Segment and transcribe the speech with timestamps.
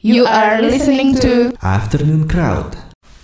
[0.00, 2.72] You are listening to Afternoon Crowd.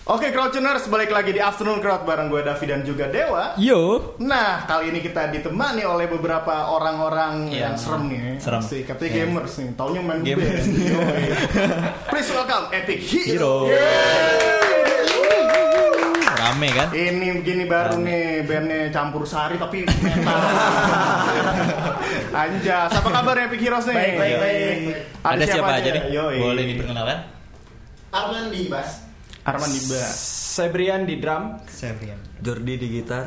[0.06, 4.14] Oke Crowdtuners, balik lagi di Afternoon Crowd bareng gue Davi dan juga Dewa Yo.
[4.20, 7.72] Nah, kali ini kita ditemani oleh beberapa orang-orang Iya.
[7.72, 8.60] yang serem nih Serem.
[8.60, 9.18] Si katanya Iya.
[9.24, 11.24] gamers nih, taunya main Yoi.
[12.06, 14.65] Please welcome Epic Hero, Hero.
[16.46, 16.88] Rame kan?
[16.94, 20.38] Ini begini baru nih, bandnya campur sari tapi metal
[22.30, 23.98] Anjas, apa kabar Epic Heroes nih?
[23.98, 24.76] Baik, baik, baik.
[25.26, 26.02] Ada, siapa aja nih?
[26.14, 26.38] Yoi.
[26.38, 27.18] Boleh diperkenalkan?
[28.14, 29.02] Arman di bass.
[29.42, 30.14] Arman di bass
[30.56, 32.16] Sebrian di drum, Sevian.
[32.38, 33.26] Jordi di gitar.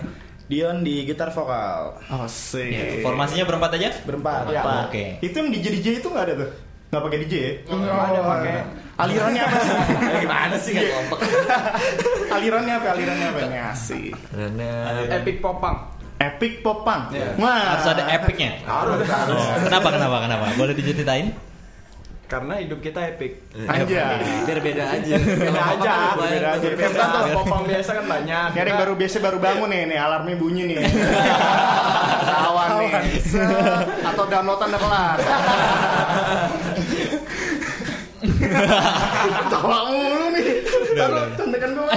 [0.50, 2.02] Dion di gitar vokal.
[2.10, 3.94] Asik Ya, formasinya berempat aja?
[4.02, 4.50] Berempat.
[4.50, 4.66] Ya.
[4.66, 4.90] Apa?
[4.90, 5.22] Oke.
[5.22, 6.52] Itu yang DJ DJ itu nggak ada tuh?
[6.90, 7.52] Nggak pakai DJ ya?
[7.70, 8.54] ada pakai
[9.00, 9.76] Alirannya apa sih?
[10.26, 11.20] Gimana sih nggak kompak?
[12.36, 12.88] alirannya apa?
[12.92, 13.40] Alirannya apa?
[13.48, 14.12] Ini asik.
[15.08, 15.76] Epic popang.
[16.20, 17.08] Epic popang.
[17.16, 17.32] Iya.
[17.40, 17.80] Wah.
[17.80, 18.60] Harus ada epicnya.
[18.68, 20.46] Harus, Oh, kenapa kenapa kenapa?
[20.60, 21.32] Boleh diceritain?
[22.28, 23.40] Karena hidup kita epic.
[23.56, 24.20] Aja.
[24.46, 25.16] biar beda aja.
[25.18, 26.68] Beda aja, beda aja.
[26.76, 28.48] Beda Kalau popang biasa kan banyak.
[28.54, 30.78] Yang baru biasa baru bangun nih, nih alarmnya bunyi nih.
[32.44, 32.92] Kawan nih.
[34.12, 35.18] Atau downloadan udah kelar.
[39.50, 40.48] Tawa mulu nih.
[40.92, 41.88] Taruh contekan gue.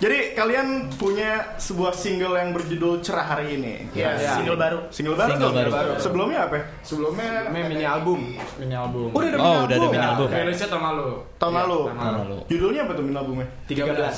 [0.00, 3.84] Jadi kalian punya sebuah single yang berjudul Cerah hari ini.
[3.92, 4.32] Ya, Iya.
[4.34, 4.78] single baru.
[4.88, 5.30] Single baru.
[5.30, 5.68] Single tuh?
[5.68, 5.90] baru.
[6.00, 6.54] Sebelumnya apa?
[6.56, 6.64] ya?
[6.80, 8.20] Sebelumnya namanya mini album,
[8.56, 9.12] mini album.
[9.12, 9.90] Oh, udah ada Oh, mini udah ada album.
[9.92, 10.28] mini album.
[10.32, 11.08] Rilisnya tahun lalu.
[11.36, 11.80] Tahun Iya, lalu.
[11.84, 12.36] Tahun lalu.
[12.48, 13.46] Judulnya apa tuh mini albumnya?
[13.68, 14.16] 13.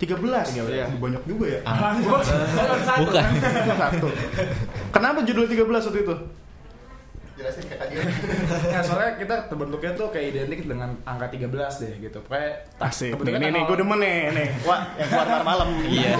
[0.00, 0.46] 13.
[0.56, 0.84] Iya.
[0.96, 1.60] Banyak juga ya.
[2.00, 3.24] Bukan.
[3.68, 4.08] Satu.
[4.88, 6.14] Kenapa judul 13 waktu itu?
[7.40, 8.04] Jelasin ke Dion.
[8.68, 11.48] Ya, soalnya kita terbentuknya tuh kayak identik dengan angka 13
[11.80, 12.18] deh gitu.
[12.20, 13.16] Pokoknya Asik.
[13.16, 14.48] Nih, nih, nih, gue demen nih, nih.
[14.68, 15.68] Wah, yang keluar keluar malam.
[15.80, 16.12] Iya.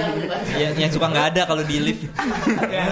[0.57, 2.09] Yang yang suka nggak ada kalau di lift.
[2.71, 2.87] Ya,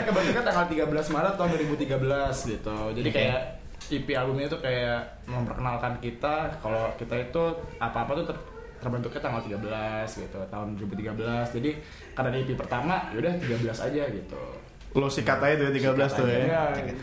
[0.08, 2.78] kebetulan tanggal 13 Maret tahun 2013 gitu.
[2.96, 3.16] Jadi Oke.
[3.16, 3.40] kayak
[3.88, 7.42] EP albumnya itu kayak memperkenalkan kita kalau kita itu
[7.80, 8.46] apa-apa tuh ter-
[8.78, 11.56] terbentuknya tanggal 13 gitu, tahun 2013.
[11.56, 11.70] Jadi
[12.14, 14.42] karena di EP pertama, yaudah 13 aja gitu.
[14.96, 16.40] Lo sikat aja tuh 13 tuh ya.
[16.48, 16.62] Ya,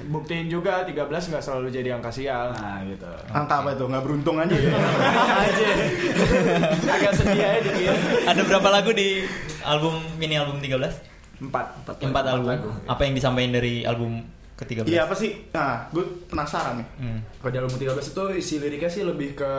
[0.10, 2.50] buktiin juga 13 nggak selalu jadi angka sial.
[2.58, 3.06] Nah, gitu.
[3.30, 3.86] Angka apa itu?
[3.86, 4.74] Nggak beruntung aja ya.
[5.46, 5.68] aja.
[6.90, 7.98] Agak sedih aja dikit.
[8.26, 9.22] Ada berapa lagu di
[9.62, 11.46] album mini album 13?
[11.46, 11.66] Empat.
[12.02, 12.74] Empat album.
[12.90, 14.26] Apa yang disampaikan dari album
[14.58, 14.88] ke-13?
[14.88, 15.52] Iya apa sih?
[15.52, 16.88] Nah, gue penasaran nih.
[17.00, 17.20] Hmm.
[17.44, 19.52] Kalau di album 13 itu isi liriknya sih lebih ke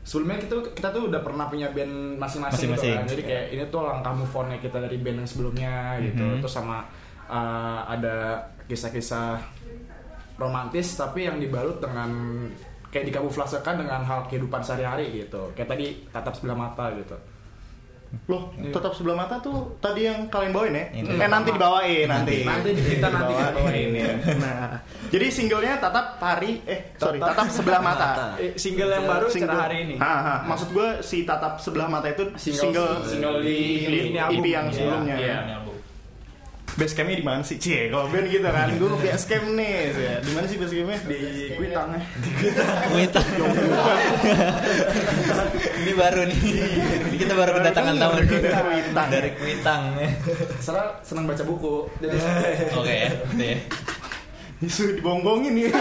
[0.00, 3.04] sebelumnya kita kita tuh udah pernah punya band masing-masing, gitu kan.
[3.04, 6.24] Jadi kayak ini tuh langkah move on kita dari band yang sebelumnya gitu.
[6.24, 6.40] Mhm.
[6.40, 6.88] Terus sama
[7.30, 8.16] uh, ada
[8.66, 9.38] kisah-kisah
[10.36, 12.10] romantis tapi yang dibalut dengan
[12.88, 15.54] kayak dikamuflasekan dengan hal kehidupan sehari-hari gitu.
[15.54, 17.14] Kayak tadi tatap sebelah mata gitu.
[18.26, 20.84] Loh, tetap sebelah mata tuh tadi yang kalian bawain ya?
[20.98, 21.14] Itu.
[21.14, 22.42] Eh nanti dibawain nanti.
[22.50, 24.10] Nanti kita nanti kita bawain ya.
[24.34, 28.34] Nah, jadi singlenya tatap hari eh sorry tatap sebelah mata.
[28.34, 29.94] Eh, single yang baru Single cerah hari ini.
[30.02, 30.34] Ha, ha.
[30.42, 34.74] Maksud gue si tatap sebelah mata itu single Single- single di- di, ini yang Iya,
[34.74, 35.14] sebelumnya.
[35.14, 35.36] iya.
[35.38, 35.69] Mini album.
[36.78, 37.58] Base campnya di mana sih?
[37.58, 38.68] Cie, kalau band gitu kan.
[38.78, 39.90] Gue base camp nih.
[40.22, 40.98] Di mana sih base campnya?
[41.06, 41.18] Di
[41.58, 42.00] Kuitang ya.
[42.90, 43.26] Kuitang.
[45.80, 46.38] Ini baru nih.
[47.10, 49.08] Ini kita baru kedatangan tamu Kuitang.
[49.10, 49.82] dari Kuitang.
[50.62, 51.90] Serah senang baca buku.
[51.98, 52.16] Jadi
[52.76, 53.58] Oke ya, gitu ya.
[54.60, 55.72] Isu dibonggongin nih.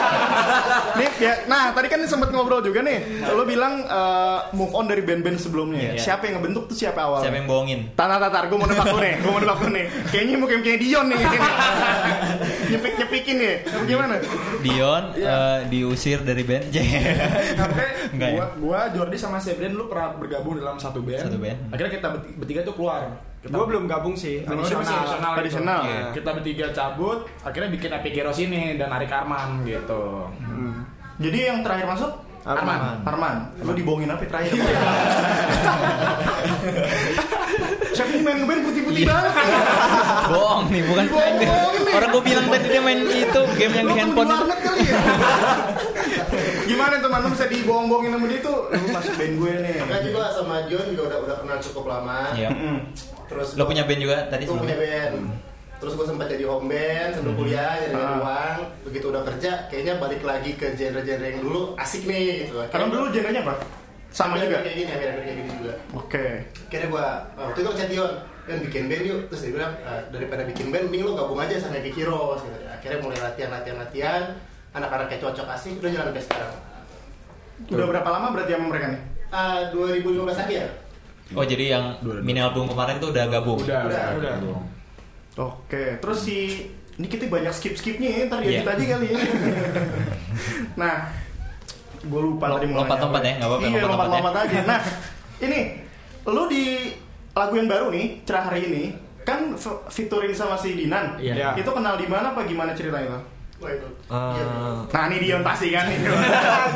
[0.99, 3.27] nih ya, nah tadi kan sempat ngobrol juga nih.
[3.35, 5.99] Lo bilang eh, move on dari band-band sebelumnya.
[5.99, 5.99] Iya.
[5.99, 7.27] Siapa yang ngebentuk tuh siapa awalnya?
[7.27, 7.79] Siapa yang bohongin?
[7.99, 9.85] Tanah tatar, gue mau nebak lu nih, gue mau nebak lu nih.
[10.07, 11.19] Kayaknya mungkin kayak Dion nih.
[12.71, 13.55] nyepik nyepikin nih.
[13.67, 14.15] Apa gimana?
[14.63, 16.63] Dion eh, diusir dari band.
[17.59, 18.45] sampai Enggak ya?
[18.57, 21.27] gua, Jordi sama Sebrian lu pernah bergabung dalam satu band.
[21.27, 21.57] Satu band.
[21.75, 23.27] Akhirnya kita berti- bertiga tuh keluar.
[23.39, 24.43] Kita, Gue belum gabung sih.
[24.43, 25.31] Belum ada masih additional.
[25.31, 25.39] gitu.
[25.39, 25.79] Additional.
[25.87, 26.11] Iya.
[26.11, 30.27] Kita bertiga cabut, akhirnya bikin Epic Heroes ini dan Arik Arman gitu.
[31.19, 32.11] Jadi yang terakhir masuk
[32.43, 32.99] Arman.
[33.07, 33.35] Arman.
[33.63, 34.51] Lu dibohongin apa terakhir?
[37.89, 39.09] Siapa yang main ngeband putih-putih Iya.
[39.09, 39.33] banget?
[40.29, 41.33] Bohong nih, bukan main.
[41.41, 41.93] Bohong nih.
[41.93, 44.45] Orang gue bilang tadi dia main itu game yang di kan handphone itu.
[44.59, 44.99] kali ya?
[46.65, 48.57] Gimana teman lu bisa dibohong-bohongin sama dia tuh?
[48.69, 49.73] Lu masuk band gue nih.
[49.79, 52.19] Makanya juga sama Dion juga udah udah kenal cukup lama.
[52.33, 52.49] Iya.
[53.25, 55.13] Terus Lo punya band juga tadi Gue punya band.
[55.79, 58.19] Terus gue sempat jadi home band sambil kuliah jadi Ah.
[58.19, 58.57] uang.
[58.83, 62.59] Begitu udah kerja, kayaknya balik lagi ke genre-genre yang dulu asik nih gitu.
[62.67, 63.55] Karena dulu genrenya apa?
[64.09, 64.59] Sama juga.
[64.59, 65.73] kayak gini, hampir-hampir kayak gini juga.
[65.93, 66.25] Oke.
[66.65, 67.05] Akhirnya gue
[67.37, 68.11] waktu itu ngechat Dion,
[68.43, 69.19] kan bikin band yuk.
[69.29, 72.41] Terus dia bilang "Ah, daripada bikin band, mending lo gabung aja sama Epic Heroes.
[72.41, 72.57] Gitu.
[72.65, 74.23] Akhirnya mulai latihan, latihan, latihan.
[74.69, 76.53] Anak-anak kayak cocok asik, udah jalan sampai sekarang.
[77.67, 79.01] Udah berapa lama berarti sama mereka nih?
[79.29, 80.67] Ah, 2015 lagi ya?
[81.29, 81.85] Oh jadi yang
[82.21, 83.61] mini album kemarin tuh udah gabung?
[83.61, 84.17] Udah, Udah.
[84.17, 84.33] udah.
[85.37, 86.65] Oke, terus si
[86.95, 88.59] ini kita banyak skip skipnya ya, ntar Iya.
[88.59, 89.19] edit aja kali ya.
[90.75, 91.11] Nah,
[92.01, 94.59] gue lupa tadi mau lompat-lompat nanya ya, nggak apa-apa, Iya, lompat-lompat lompat-lompat aja.
[94.63, 94.79] Nah,
[95.45, 95.59] ini
[96.25, 96.63] lu di
[97.31, 98.83] lagu yang baru nih, cerah hari ini,
[99.21, 101.15] kan f- featuring sama si Dinan.
[101.15, 101.53] Iya.
[101.53, 103.19] Itu kenal di mana apa gimana ceritanya?
[103.59, 103.87] Wah itu.
[104.07, 105.99] Eh, Nah, ini Dion pasti kan nih.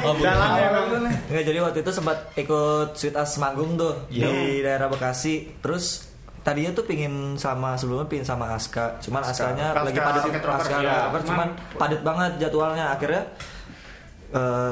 [0.04, 0.16] Oh.
[0.16, 0.86] Dalamnya emang.
[1.26, 4.28] Nggak, jadi waktu itu sempat ikut Sweet As manggung tuh Iya.
[4.28, 5.48] di daerah Bekasi.
[5.58, 6.12] Terus
[6.44, 9.00] tadinya tuh pingin sama sebelumnya pingin sama Aska.
[9.00, 10.84] Cuman Askanya Aska lagi padat Rocket Rocker, Aska iya.
[10.84, 12.86] Rocket Rocker, cuman padat banget jadwalnya.
[12.92, 13.24] Akhirnya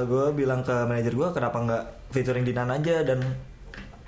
[0.04, 3.22] gue bilang ke manajer gue kenapa nggak featuring Dinan aja dan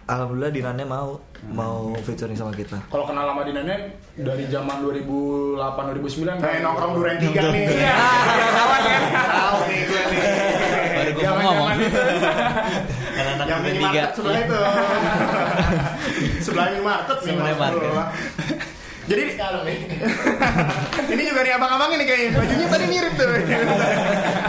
[0.04, 2.82] alhamdulillah Dinannya mau mau featuring sama kita.
[2.88, 3.78] Kalau kenal lama Dinannya
[4.18, 5.60] dari zaman 2008
[6.02, 7.64] 2009 Nah, nongkrong duren tiga nih.
[7.70, 7.96] Iya.
[9.14, 10.20] Tahu nih gue nih.
[10.94, 11.68] Baru gue mau ngomong.
[13.14, 14.60] Anak-anak Yang minimarket sebelah itu.
[16.42, 17.30] sebelah minimarket nih.
[17.30, 17.90] Sebelah Mas Bro.
[17.94, 18.18] market.
[19.04, 19.78] Jadi Sekarang nih.
[21.14, 23.28] ini juga nih abang-abang ini kayaknya bajunya tadi mirip tuh.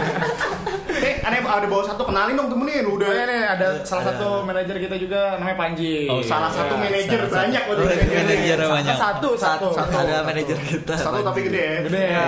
[1.25, 3.25] eh, aneh ada bawa satu kenalin dong temenin Udah udah.
[3.25, 6.05] nih ada salah satu manajer kita juga namanya Panji.
[6.05, 7.71] Oh, Salah satu Ya, manajer banyak satu.
[7.73, 8.13] waktu itu.
[8.13, 8.95] Manajer banyak.
[8.95, 9.95] Satu, satu, Satu.
[9.97, 10.93] Ada manajer kita.
[10.93, 11.75] Satu tapi gede ya.
[11.81, 12.25] Gede ya.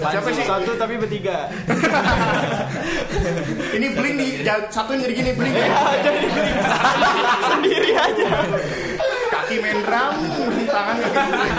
[0.00, 0.42] Siapa sih?
[0.42, 1.52] Satu tapi bertiga.
[3.76, 4.26] Ini bling di
[4.70, 5.54] satu jadi gini bling.
[7.50, 8.28] Sendiri aja.
[9.30, 10.14] Kaki main drum,
[10.64, 11.56] tangan kaki bling.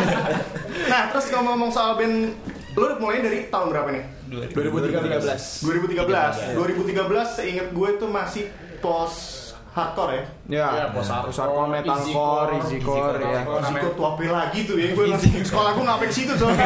[0.85, 2.33] Nah, terus ngomong-ngomong soal band
[2.73, 4.03] lu udah mulai dari tahun berapa nih?
[4.29, 5.65] 2013.
[5.65, 6.57] 2013.
[6.57, 8.49] 2013 seingat gue tuh masih
[8.79, 9.45] post
[9.75, 10.23] hardcore ya.
[10.47, 13.41] Ya, Ya, post hardcore, metalcore, easycore ya.
[13.43, 14.95] Zikor tuh apa lagi tuh ya?
[14.95, 16.63] Gue masih sekolah gue ngapain situ soalnya.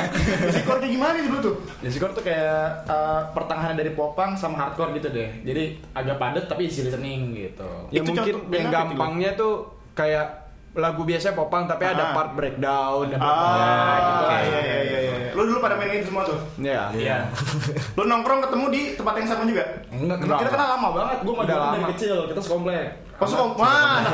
[0.54, 1.54] Zikor kayak gimana dulu tuh?
[1.80, 5.32] Jazzcore tuh kayak uh, pertengahan dari popang sama hardcore gitu deh.
[5.48, 7.68] Jadi agak padat tapi isi listening gitu.
[7.88, 10.41] Ya Itu mungkin yang gampangnya tuh kayak
[10.72, 11.92] lagu biasa popang tapi Ah.
[11.92, 13.12] ada part breakdown.
[13.12, 14.24] Ah, gitu.
[14.24, 15.12] iya iya iya iya.
[15.32, 16.38] Lu dulu pada mainin semua tuh.
[16.56, 16.88] Ya.
[16.90, 17.28] Iya.
[17.96, 19.64] Lu nongkrong ketemu di tempat yang sama juga.
[19.88, 21.18] Enggak, kita kenal lama banget.
[21.20, 21.88] Gue Udah dia dari lama.
[21.92, 22.88] kecil, kita sekomplek.
[23.14, 24.12] Pas kok, wah, anak.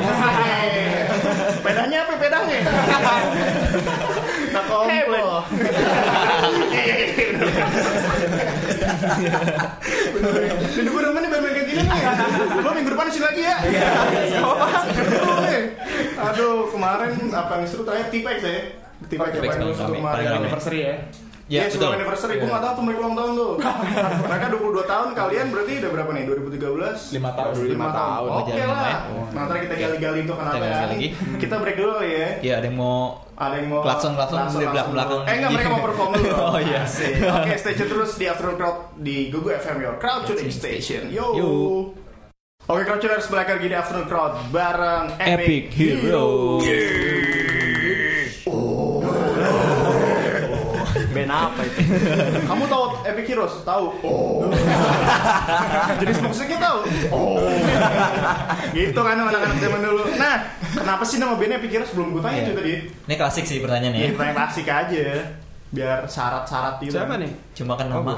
[1.65, 2.57] Pedanya apa pedanya?
[4.51, 5.23] Anak komplek.
[10.69, 11.99] Jadi gue demen nih main kayak gini nih.
[12.59, 13.55] Lo minggu depan sini lagi ya.
[16.79, 18.57] Kemarin apa yang seru terakhir T-Pex ya.
[19.01, 20.23] T-Pex T-Pex yang paling seru kemarin.
[20.33, 20.95] Anniversary ya.
[21.49, 21.81] Ya, Iya, betul.
[21.81, 22.33] sebelum anniversary.
[22.37, 23.51] Gue gak tau tuh mereka ulang tahun tuh.
[24.29, 26.23] mereka 22 tahun, kalian berarti udah berapa nih?
[26.29, 27.09] 2013?
[27.09, 27.53] Lima tahun.
[27.65, 28.29] Lima tahun.
[28.29, 28.97] Oke Jalan lah.
[29.33, 30.85] Nah, ntar kita gali-gali untuk kenapa ya.
[30.85, 31.07] lagi.
[31.41, 32.29] Kita break dulu kali ya.
[32.39, 35.25] Ya ada yang mau Ada yang mau Klakson-klakson klakson- di klakson belakang- dulu.
[35.25, 36.29] Eh enggak, mereka mau perform dulu.
[36.45, 36.79] Oh, iya.
[36.83, 37.13] Asik.
[37.17, 41.03] Oke, stay tune terus di Afternoon Crowd di Gugu FM Your Crowd Tuning Station.
[41.09, 41.25] Yo.
[41.33, 41.49] Yo.
[42.69, 46.61] Oke, Crowd Tuners balik lagi di Afternoon Crowd bareng Epic Hero.
[51.09, 51.79] Band apa itu?
[52.45, 53.65] Kamu tahu Epic Heroes?
[53.65, 53.85] Tahu.
[54.05, 54.45] Oh.
[55.97, 56.77] Jenis musiknya tahu.
[57.09, 57.41] Oh.
[58.71, 60.03] gitu kan anak-anak zaman dulu.
[60.13, 60.35] Nah,
[60.71, 61.91] kenapa sih nama bandnya Epic Heroes?
[61.91, 62.45] Belum gue tanya Iya.
[62.45, 62.73] itu tadi.
[63.09, 64.13] Ini klasik sih pertanyaannya Iya, ya.
[64.13, 65.05] pertanyaan klasik aja.
[65.69, 66.93] Biar syarat-syarat gitu.
[66.93, 67.31] Siapa nih?
[67.57, 68.13] Cuma kan Oh, nama.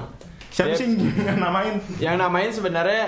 [0.52, 1.80] Siapa sih yang namain?
[1.98, 3.08] Yang namain sebenarnya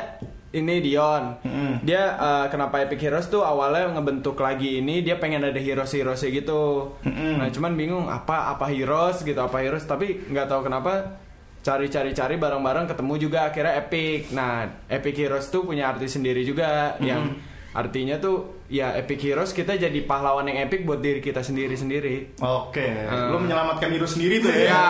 [0.54, 1.42] ini Dion.
[1.42, 1.82] Mm.
[1.82, 6.22] Dia eh, kenapa Epic Heroes tuh awalnya ngebentuk lagi ini dia pengen ada heroes heroes
[6.22, 6.94] gitu.
[7.02, 7.42] Mm-mm.
[7.42, 11.20] Nah cuman bingung apa apa heroes gitu apa heroes tapi nggak tahu kenapa
[11.64, 14.30] cari-cari-cari bareng-bareng ketemu juga akhirnya Epic.
[14.30, 17.34] Nah Epic Heroes tuh punya arti sendiri juga yang
[17.74, 22.38] artinya tuh ya Epic Heroes kita jadi pahlawan yang epic buat diri kita sendiri-sendiri.
[22.38, 23.34] Oke, Hmm.
[23.34, 24.70] lu menyelamatkan diri sendiri tuh ya.
[24.70, 24.86] Ya.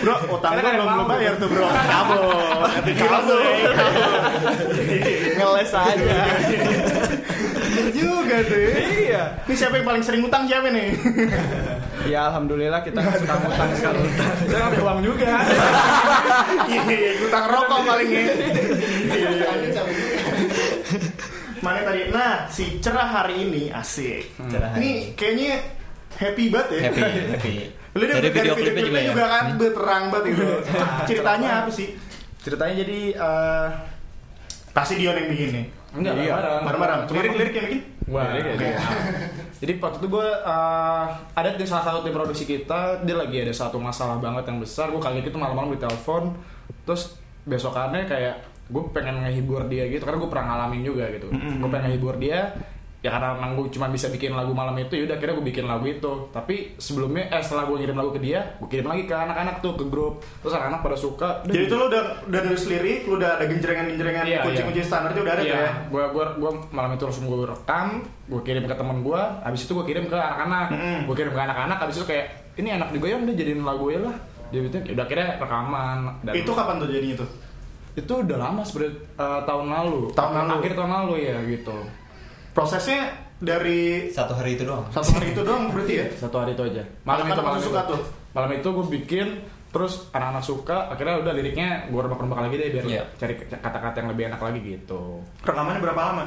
[0.00, 1.66] bro, utang gua kan belum belum bayar tuh bro.
[1.66, 2.22] Kabel,
[2.78, 3.40] Epic Heroes tuh.
[5.34, 6.18] Ngeles aja.
[7.90, 8.58] Juga tuh.
[8.58, 8.74] ya.
[8.96, 9.22] iya.
[9.44, 10.94] Ini siapa yang paling sering utang siapa nih?
[12.06, 14.00] Ya alhamdulillah kita suka ngutang sekali.
[14.46, 15.30] Saya ngambil uang juga.
[16.64, 18.24] Iya, utang rokok paling ya.
[21.60, 22.00] Mana tadi?
[22.08, 24.32] Nah, si cerah hari ini asik.
[24.48, 25.52] Cerah hari Ini kayaknya
[26.16, 26.80] happy banget ya.
[26.88, 27.00] Happy,
[27.36, 27.54] happy.
[27.90, 29.28] Lu dari, Dari video video klipnya juga juga, ya.
[29.28, 30.44] kan berterang banget gitu.
[31.10, 31.88] Ceritanya apa sih?
[32.40, 33.66] Ceritanya jadi eh
[34.70, 35.66] Pasti Dion yang bikin nih.
[35.90, 36.32] enggak Iya.
[36.32, 36.62] bareng.
[36.62, 37.00] Bareng-bareng.
[37.10, 37.80] Lirik-lirik yang bikin?
[38.06, 38.54] Wah, Lirik ya?
[38.54, 38.68] oke.
[39.60, 43.52] Jadi waktu itu gue uh, ada di salah satu tim produksi kita, dia lagi ada
[43.52, 44.88] satu masalah banget yang besar.
[44.88, 46.32] Gue kaget itu malam-malam ditelepon,
[46.82, 48.40] terus besokannya kayak
[48.70, 51.26] gue pengen ngehibur dia gitu, karena gue pernah ngalamin juga gitu.
[51.28, 52.54] Gue pengen ngehibur dia,
[53.00, 55.88] ya karena emang gue cuma bisa bikin lagu malam itu, yaudah akhirnya gue bikin lagu
[55.88, 56.12] itu.
[56.30, 59.72] Tapi sebelumnya, eh setelah gue ngirim lagu ke dia, gue kirim lagi ke anak-anak tuh
[59.74, 61.28] ke grup, terus anak-anak pada suka.
[61.42, 64.86] "Udah, Jadi itu lu udah udah nulis lirik, lu udah ada genjrengan-genjrengan Iya, kunci-kunci iya.
[64.86, 65.72] standarnya udah ada tuh Iya, ya.
[65.88, 67.88] gua gua gua malam itu langsung gua rekam,
[68.28, 70.66] gua kirim ke temen gua, habis itu gua kirim ke anak-anak.
[70.70, 70.98] Mm-mm.
[71.08, 72.26] Gua kirim ke anak-anak, habis itu kayak
[72.60, 74.16] ini enak juga ya udah jadiin lagu ya lah.
[74.50, 77.30] Dia bilang, ya udah akhirnya rekaman dan Itu kapan tuh jadinya tuh?
[77.92, 80.00] Itu udah lama sebenarnya eh, tahun lalu.
[80.12, 80.50] Tahun lalu.
[80.56, 81.76] Akhir tahun lalu ya gitu.
[82.50, 83.00] Prosesnya
[83.36, 84.84] dari Satu hari itu doang.
[84.90, 86.06] satu hari itu doang berarti ya?
[86.22, 86.82] Satu hari itu aja.
[87.02, 87.90] Malam itu malam suka itu.
[87.90, 88.00] tuh?
[88.30, 89.26] Malam itu gue bikin
[89.70, 93.02] terus anak-anak suka akhirnya udah liriknya gue rembak-rembak lagi deh biar Iya.
[93.14, 96.24] cari kata-kata yang lebih enak lagi gitu Rekamannya berapa lama?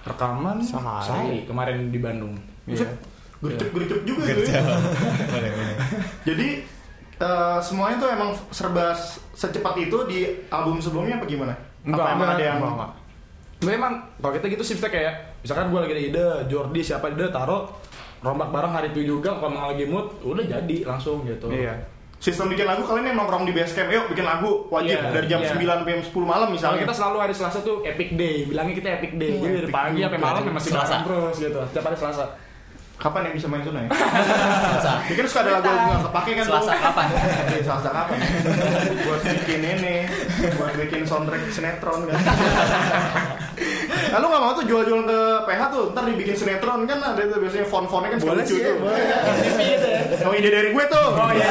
[0.00, 1.02] rekaman Sehari.
[1.02, 2.86] sehari kemarin di Bandung Iya.
[3.40, 4.62] Gercep-gercep juga itu ya.
[6.28, 6.48] Jadi
[7.24, 8.92] eh, semuanya tuh emang serba
[9.32, 11.54] secepat itu di album sebelumnya apa gimana?
[11.84, 12.90] apa emang ada yang enggak, enggak.
[13.64, 17.64] Memang kalau kita gitu sih kayak misalkan gue lagi ada ide, Jordi siapa ide taruh
[18.20, 21.48] rombak bareng hari itu juga kalau emang lagi mood udah jadi langsung gitu.
[21.48, 21.76] Iya.
[22.14, 25.26] sistem bikin lagu kalian yang nongkrong di base camp, yuk bikin lagu wajib Iya, dari
[25.28, 25.52] jam iya.
[25.52, 26.80] 9 sampai jam 10 malam Kalau misalnya.
[26.88, 29.30] kita selalu hari Selasa tuh epic day, bilangnya kita epic day.
[29.36, 30.94] Oh, Jadi dari epic pagi sampai malam masih Selasa.
[31.04, 31.60] terus gitu.
[31.68, 32.24] Setiap hari Selasa.
[32.94, 33.90] Kapan yang bisa main Suna ya?
[33.90, 34.92] Selasa.
[35.10, 36.44] Bikin suka ada lagu nggak kepake kan?
[36.46, 36.78] Selasa tuh?
[36.80, 37.06] kapan?
[37.50, 38.18] Iya, Selasa kapan?
[39.04, 39.96] buat bikin ini,
[40.54, 42.16] buat bikin soundtrack sinetron kan.
[44.14, 47.66] Lalu nggak mau tuh jual-jual ke PH tuh, ntar dibikin sinetron kan ada tuh biasanya
[47.66, 48.76] font-fontnya kan suka Boleh lucu sih, tuh.
[48.78, 49.02] boleh.
[49.54, 50.00] Gitu ya.
[50.24, 51.08] Oh ide dari gue tuh.
[51.12, 51.50] Oh iya.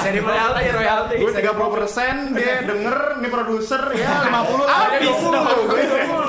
[0.00, 1.14] Jadi royalti, royalti.
[1.18, 4.78] Gue 30 persen, dia denger, ini produser ya 50 lah.
[4.86, 6.19] Habis Dia 20 dong.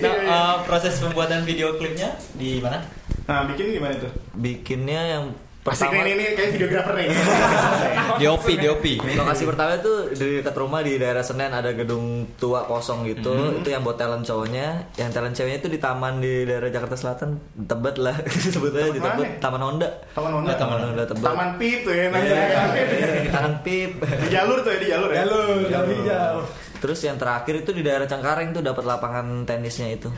[0.00, 2.82] Nah, eh, proses pembuatan video klipnya di mana?
[3.24, 4.12] Nah, bikin gimana tuh?
[4.34, 5.24] Bikinnya yang
[5.64, 7.08] pertama nih, nih, nih, kayak videografer nih.
[8.20, 8.84] DOP, DOP.
[9.00, 13.72] lokasi pertama itu di dekat rumah di daerah Senen ada gedung tua kosong gitu itu
[13.72, 17.96] yang buat talent cowoknya yang talent ceweknya itu di taman di daerah Jakarta Selatan Tebet
[17.96, 18.12] lah
[18.54, 19.40] sebetulnya di Taman Tebet mana?
[19.40, 20.52] Taman Honda Taman Honda.
[20.52, 23.32] Oh, Taman Honda Tebet Taman Pip tuh ya Iya, namanya.
[23.32, 25.16] Taman Pip Di jalur tuh ya, di jalur ya.
[25.24, 26.36] Jalur, jalur hijau.
[26.84, 30.12] Terus yang terakhir itu di daerah Cengkareng tuh dapat lapangan tenisnya itu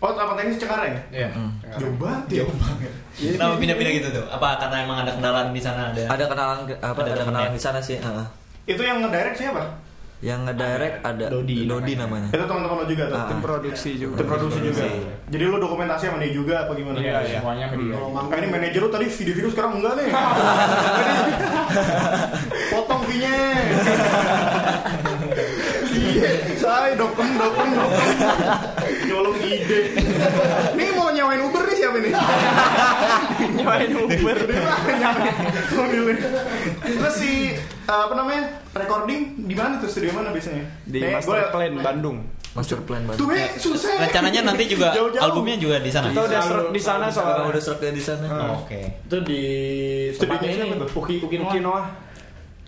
[0.00, 0.96] Oh, apa tenis Cengkareng?
[1.12, 1.28] Iya.
[1.76, 2.44] Jauh banget ya.
[3.36, 4.24] Kenapa pindah-pindah gitu tuh?
[4.32, 6.08] Apa karena emang ada kenalan di sana ada?
[6.08, 8.26] ada kenalan apa Ada ada, kenalan di sana sih heeh.
[8.64, 9.60] Itu yang ngedirect siapa?
[10.20, 12.28] yang ngedirect ada Dodi Dodi, namanya.
[12.28, 13.16] namanya Itu teman-teman lo juga tuh.
[13.16, 13.28] Ah.
[13.32, 14.16] Tim produksi juga.
[14.20, 14.84] Tim produksi juga.
[14.84, 15.32] Produksi.
[15.32, 16.96] Jadi lo dokumentasi sama dia juga apa gimana?
[17.00, 17.96] Iya, semuanya sama dia.
[17.96, 20.08] Ah, ini manajer lo tadi video-video sekarang enggak nih.
[22.76, 23.36] Potong fee-nya.
[25.88, 28.08] Iya, saya dokem dokem dokem.
[29.02, 29.78] Nyolong ide.
[30.72, 32.12] Nih mau nyawain Uber nih siapa nih?
[33.56, 34.36] Nyawain Uber.
[36.80, 37.32] Terus si
[37.84, 40.64] apa namanya recording di mana tuh studio mana biasanya?
[40.84, 42.18] Di Nih, Master Plan Bandung.
[42.50, 43.94] master plan banget Tuh eh susah.
[44.00, 45.22] Rencananya nanti juga Jauh-jauh.
[45.22, 46.10] albumnya juga di sana.
[46.10, 47.46] Kita udah serak di sana soalnya.
[47.46, 49.06] udah serak di sana Oh, Oke.
[49.06, 49.42] Itu di
[50.10, 50.88] Studionya siapa ini, tuh?
[50.98, 52.09] Uki Uki Okinawa.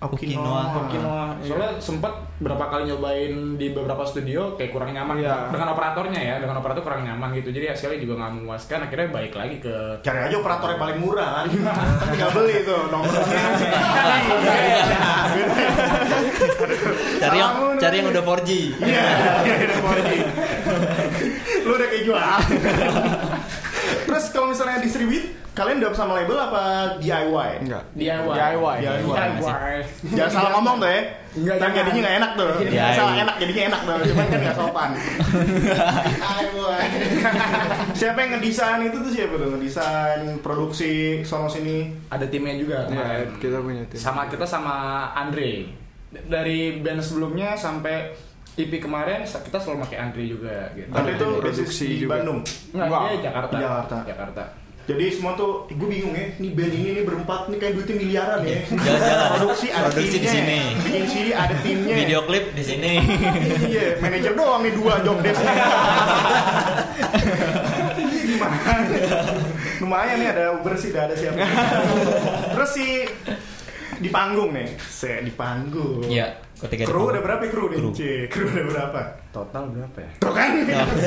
[0.02, 0.62] Okinawa.
[0.82, 1.24] Okinawa.
[1.40, 2.10] Soalnya sempet
[2.42, 5.46] berapa kali nyobain di beberapa studio kayak kurang nyaman Iya.
[5.48, 7.54] dengan operatornya ya, dengan operator kurang nyaman gitu.
[7.54, 8.78] Jadi hasilnya juga nggak memuaskan.
[8.86, 11.46] Akhirnya balik lagi ke Cari aja operator yang paling murah kan.
[12.10, 13.22] Tinggal beli tuh nomornya.
[17.18, 18.50] Cari yang cari yang udah 4G.
[18.82, 19.06] Iya,
[19.42, 20.04] iya, iya, boleh.
[21.62, 22.20] Lu udah kayak jual.
[24.06, 26.62] Terus kalau misalnya distribute, kalian udah sama label apa
[26.96, 27.50] DIY?
[27.68, 27.84] Enggak.
[27.92, 28.24] DIY.
[28.32, 28.76] DIY.
[28.80, 29.74] DIY.
[30.16, 31.00] Jangan salah ngomong tuh ya.
[31.32, 31.76] Enggak, Ntar jangan.
[31.76, 32.50] jadinya nggak enak tuh.
[32.62, 32.92] DIY.
[32.96, 33.94] Salah enak jadinya enak tuh.
[34.08, 34.90] Cuman kan nggak sopan.
[34.96, 36.80] DIY.
[38.00, 39.48] siapa yang ngedesain itu tuh siapa tuh?
[39.52, 40.92] Ngedesain produksi
[41.22, 41.92] sono sini.
[42.08, 42.78] Ada timnya juga.
[42.82, 43.28] Ya, kemarin.
[43.36, 43.98] kita punya tim.
[44.00, 44.76] Sama kita sama
[45.12, 45.68] Andre.
[46.08, 48.12] D- Dari band sebelumnya sampai
[48.52, 50.88] EP kemarin kita selalu pakai Andre juga gitu.
[50.92, 52.20] Tapi itu produksi di juga.
[52.20, 52.40] Bandung.
[52.72, 53.54] Enggak, Wah, dia Jakarta.
[53.56, 53.96] Jakarta.
[54.04, 54.42] Jakarta.
[54.82, 58.40] Jadi semua tuh, gue bingung ya, nih band ini nih berempat nih kayak duitnya miliaran
[58.42, 58.58] ya.
[58.66, 59.28] Jalan-jalan.
[59.38, 60.58] Produksi ada Produksi di sini.
[60.82, 61.94] bikin CD ada timnya.
[62.02, 62.92] Video klip di sini.
[63.72, 65.38] Iya, manajer doang nih dua job desk.
[68.02, 68.56] Iya gimana?
[69.78, 71.38] Lumayan nih ada Uber sih, udah ada siapa.
[72.52, 72.86] Terus si
[74.02, 76.02] di panggung nih, se di panggung.
[76.10, 77.78] Iya, ketika Kru ada berapa ya kru nih?
[77.82, 77.90] Kru.
[78.30, 79.00] Kru ada berapa?
[79.34, 80.10] Total berapa ya?
[80.22, 80.50] Tuh kan?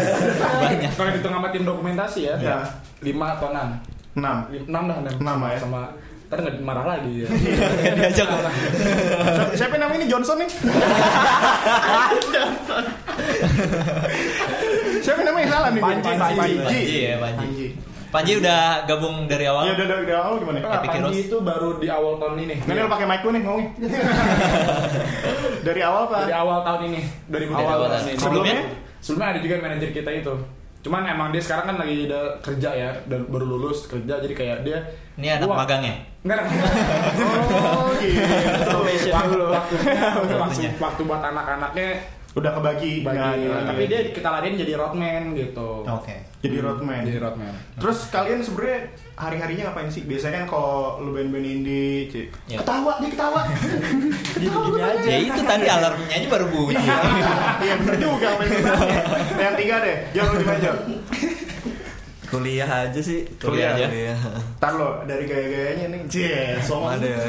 [0.63, 0.91] Banyak.
[0.95, 2.57] Kalau di tengah tim dokumentasi ya, Ya.
[2.99, 4.19] 5 atau 6.
[4.19, 5.21] 6 6 dah 6.
[5.23, 5.59] Enam ya.
[5.59, 5.81] sama
[6.25, 7.29] Ntar nggak marah lagi ya.
[8.01, 8.25] Diajak.
[8.25, 8.49] Siapa,
[9.61, 10.49] siapa yang namanya ini Johnson nih?
[12.33, 12.83] Johnson.
[15.05, 15.81] siapa yang namanya salah nih?
[15.85, 16.33] Panji, Panji.
[16.33, 17.37] Panji ya, Panji.
[17.45, 17.67] Panji.
[18.15, 19.67] Panji udah gabung dari awal.
[19.67, 20.57] Iya udah udah udah awal gimana?
[20.63, 21.27] Epic Panji Heroes.
[21.27, 22.55] itu baru di awal tahun ini.
[22.63, 23.67] Nanti lo pakai mic gue nih ngomongin.
[25.67, 26.19] Dari awal pak.
[26.23, 27.01] Dari awal tahun ini.
[27.27, 28.15] Dari Awal tahun ini.
[28.15, 28.55] Sebelumnya?
[28.55, 28.57] Sebelumnya?
[29.03, 30.33] Sebelumnya ada juga manajer kita itu.
[30.85, 34.57] Cuman emang dia sekarang kan lagi udah kerja ya, dan baru lulus kerja jadi kayak
[34.61, 34.77] dia
[35.17, 35.65] Ini anak Wah.
[35.65, 35.97] magangnya.
[36.21, 36.71] Enggak, enggak.
[37.73, 38.21] Oh gitu.
[39.09, 39.75] waktu, waktu,
[40.37, 40.71] Waktunya.
[40.77, 41.89] waktu buat anak-anaknya
[42.35, 42.99] Udah kebagi.
[42.99, 46.15] bagi Nggak, nggak, tapi dia kita ladain jadi roadman gitu Oke.
[46.43, 47.01] jadi roadman.
[47.07, 50.03] jadi roadman Terus kalian sebenarnya hari harinya ngapain sih?
[50.03, 52.27] Biasanya kan kalau lu band-band indie, cik.
[52.51, 52.59] Ya.
[52.59, 53.41] ketawa dia ketawa.
[54.43, 56.85] gini-gini aja Ya itu tadi alarmnya aja baru bunyi.
[57.63, 58.29] Iya bener juga.
[59.39, 60.71] Yang tiga deh, jangan lu aja.
[62.35, 63.23] Kuliah aja sih.
[63.39, 63.87] Kuliah aja.
[63.87, 64.19] Kuliah.
[64.59, 66.99] Ntar lo dari gaya-gayanya nih, cie, sombong.
[66.99, 67.19] Ada ya.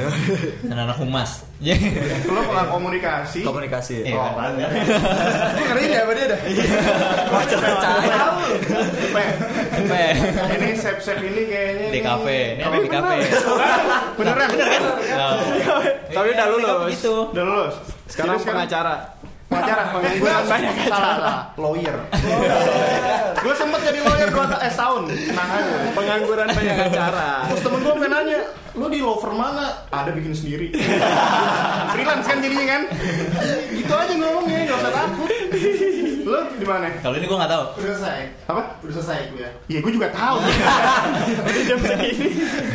[0.67, 1.47] Anak-anak humas.
[1.63, 1.79] Ya.
[2.27, 3.41] Lo pengen komunikasi.
[3.47, 4.03] Komunikasi.
[4.03, 4.19] Iya.
[4.19, 4.67] Oh, apaan ya?
[4.67, 6.41] Gue ngerti ya sama dia dah.
[7.31, 8.19] Baca percaya.
[9.15, 9.25] Pe,
[10.59, 12.39] Ini sep-sep ini kayaknya Di kafe.
[12.59, 13.17] Ini ada di kafe.
[14.19, 14.49] Beneran?
[14.51, 14.83] Bener kan?
[15.15, 15.33] Nah,
[16.11, 16.91] Tapi udah lulus.
[16.99, 17.15] Gitu.
[17.31, 17.75] Udah lulus.
[18.11, 19.15] Sekarang pengacara.
[19.47, 21.97] Pengacara pengangguran banyak salah salah lawyer
[23.37, 27.29] gue sempet jadi lawyer dua eh tahun tenang aja Pengangguran banyak acara.
[27.47, 28.41] terus temen gue pengen nanya
[28.75, 30.69] lu di law firm mana ada bikin sendiri
[31.93, 32.83] freelance kan jadinya kan
[33.71, 35.31] gitu aja ngomongnya nggak usah takut
[36.27, 37.65] lu di mana Kalau ini gue nggak tahu.
[37.79, 38.19] Udah selesai.
[38.51, 39.47] apa Udah selesai gue.
[39.71, 40.43] Iya, gue juga tahu.
[41.23, 42.29] Jadi jam segini.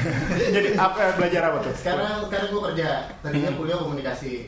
[0.55, 1.73] Jadi apa belajar apa tuh?
[1.75, 2.89] Sekarang sekarang gue kerja.
[3.19, 4.47] Tadinya kuliah komunikasi.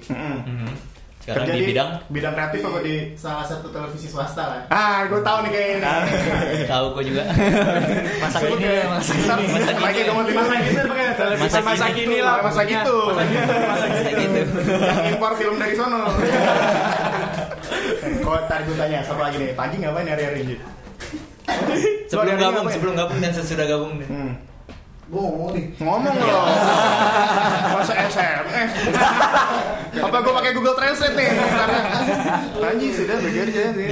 [1.23, 4.61] Sekarang Kerja di bidang bidang kreatif apa di Salah satu televisi swasta lah.
[4.67, 5.79] Ah, gue tahu nih kayaknya.
[5.79, 6.67] nih.
[6.67, 7.23] tahu gue juga.
[8.19, 8.83] Masak Sebut ini, ya.
[8.85, 10.03] masak Ntar, ini, masak pakai ini.
[10.03, 11.97] kamu masa gitu pakai televisi Masa masa kini.
[12.03, 12.97] kini lah, masa gitu.
[13.07, 14.39] Kayak gitu.
[14.67, 16.01] Yang impor film dari sono.
[18.19, 20.55] Kalau tadi gue tanya satu lagi deh, pagi ngapain hari-hari ini?
[22.05, 23.95] Sebelum gabung, sebelum gabung dan sesudah gabung.
[24.01, 24.35] Hmm.
[25.11, 25.65] Gue ngomong nih.
[25.83, 26.43] Ngomong loh.
[27.75, 28.71] Masa SMS.
[29.93, 31.29] Apa gue pakai Google Translate nih?
[31.35, 31.79] Karena
[32.63, 33.87] Anjing sudah bekerja sih.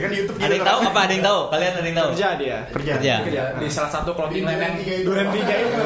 [0.00, 1.00] Kan di YouTube Ada yang tahu apa?
[1.04, 1.40] Ada yang tahu?
[1.52, 2.08] Kalian ada yang tahu?
[2.16, 2.58] Kerja dia.
[2.72, 2.92] Kerja.
[3.28, 3.42] Kerja.
[3.60, 4.74] Di salah satu clothing line yang.
[5.04, 5.78] Duren tiga itu.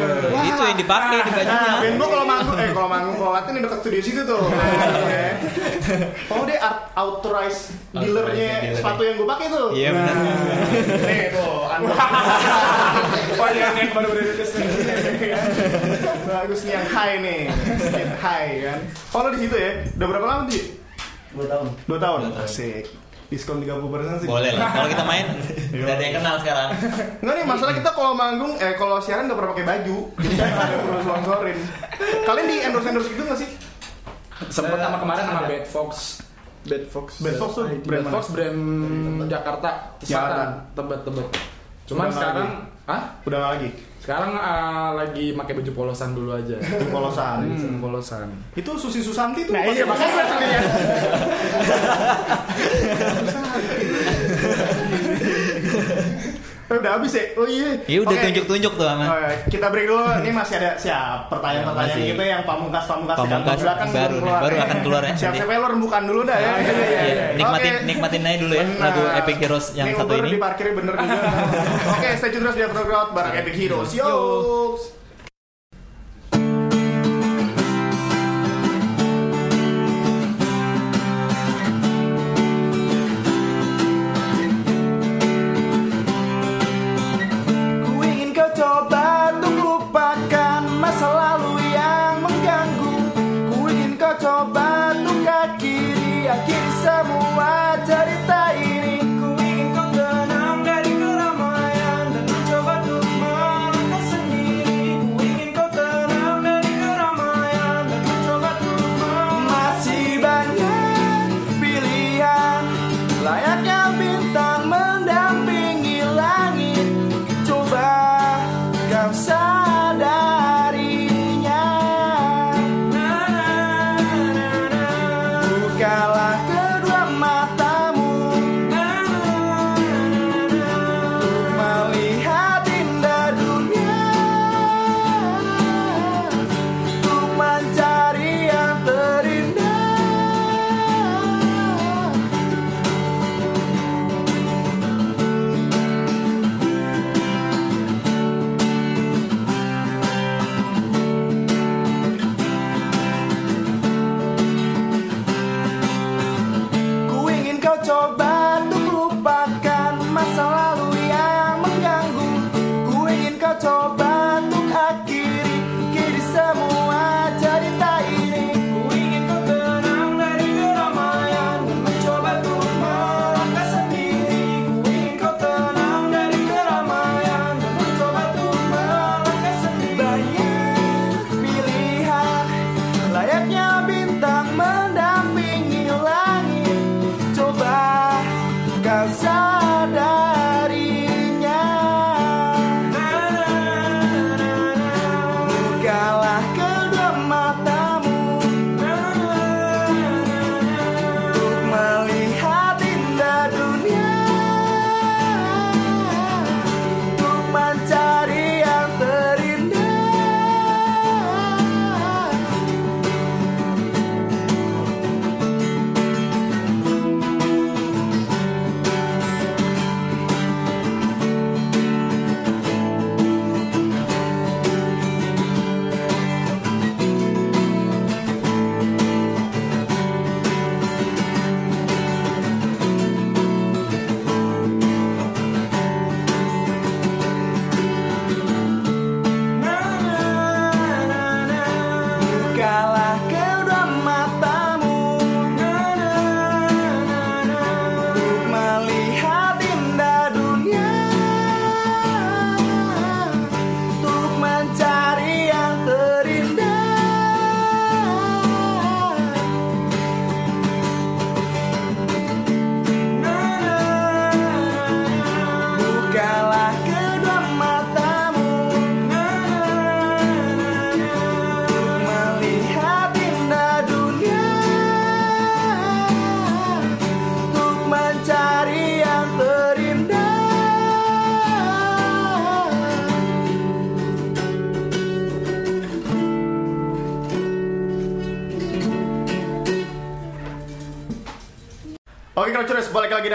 [0.47, 1.58] Itu yang dipakai di bajunya.
[1.58, 4.42] Nah, band gue kalau manggung, eh kalau manggung kalau latihan di dekat studio situ tuh.
[6.30, 8.76] Oh dia art authorized dealernya dealer.
[8.78, 9.68] sepatu yang gue pakai tuh.
[9.73, 10.14] Iya benar.
[11.02, 11.94] Nih tuh, anda.
[13.40, 14.11] wah yang baru
[16.28, 17.40] Bagus nih yang high nih,
[17.80, 18.78] skin high kan.
[19.16, 19.70] Oh lo di situ ya?
[19.96, 20.62] Udah berapa lama sih?
[21.32, 21.66] Dua tahun.
[21.88, 22.20] Dua tahun.
[22.40, 22.84] Asik.
[23.28, 24.28] Diskon 30% sih.
[24.28, 24.72] Boleh lah.
[24.72, 25.28] Kalau kita main,
[25.68, 26.68] udah ada yang kenal sekarang.
[27.20, 30.48] Enggak nih, masalah kita kalau manggung, eh kalau siaran nggak pernah pakai baju, jadi kan
[30.57, 31.59] ada perlu sponsorin.
[32.24, 33.50] Kalian di endorse endorse gitu nggak sih?
[34.46, 36.22] sempet sama kemarin sama Bad Fox
[36.68, 37.07] Bad Fox.
[37.18, 38.14] Bad Fox tuh brand Bad?
[38.14, 38.61] Fox brand
[39.26, 41.28] Jakarta Selatan tebet tebet
[41.88, 42.48] cuman Udah sekarang
[42.87, 43.68] ah Udah nggak lagi.
[44.09, 47.44] Sekarang ah, lagi pakai baju polosan dulu aja Di polosan.
[47.44, 47.77] hmm.
[47.77, 48.25] polosan
[48.57, 49.53] Itu Susi Susanti tuh.
[49.53, 50.61] Nah, iya, makanya saya ya.
[56.70, 57.24] udah habis ya?
[57.35, 57.81] Oh iya.
[57.85, 58.24] Ya udah Oke.
[58.28, 59.04] tunjuk-tunjuk tuh Oh, sama.
[59.09, 59.31] iya.
[59.46, 60.04] kita break dulu.
[60.20, 62.12] Ini masih ada siap pertanyaan-pertanyaan Ya, masih.
[62.12, 65.66] kita yang di Pamungkas kantong belakang baru nih, baru akan keluar ya, Siap siap lo
[65.68, 66.52] rembukan dulu dah ya.
[66.59, 67.85] Iya, nikmatin Oke.
[67.85, 70.31] nikmatin aja dulu ya lagu Epic Heroes yang Ini satu Uber ini.
[70.35, 71.18] diparkirnya bener juga.
[71.94, 73.90] Oke, stay tune terus di Afrogrowth bareng Epic Heroes.
[73.90, 74.12] Yo.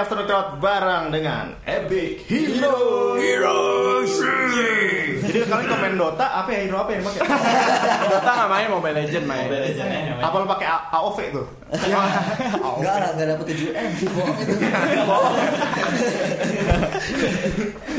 [0.04, 4.20] Afternoon Crowd bareng dengan Epic Hero Heroes.
[5.24, 7.24] Jadi kalian komen Dota apa ya hero apa yang pakai?
[8.12, 9.48] Dota nggak main Mobile Legend main.
[9.48, 10.28] Mobile aja namanya.
[10.28, 11.48] Apa lu pakai AOV tuh?
[12.84, 14.56] Enggak lah, enggak dapet 7M sih bohong itu.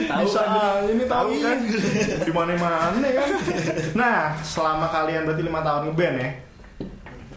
[0.05, 0.85] Tahu kan?
[0.85, 1.57] Ini tahu kan?
[2.21, 3.29] Di mana-mana kan.
[3.97, 6.29] Nah, selama kalian berarti lima tahun ngeband ya.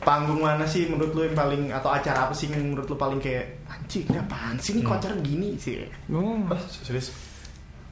[0.07, 3.19] Panggung mana sih menurut lu yang paling atau acara apa sih yang menurut lu paling
[3.19, 5.83] kayak anjing ini apaan sih ini kok acara gini sih?
[6.07, 6.47] Oh,
[6.79, 7.11] Serius?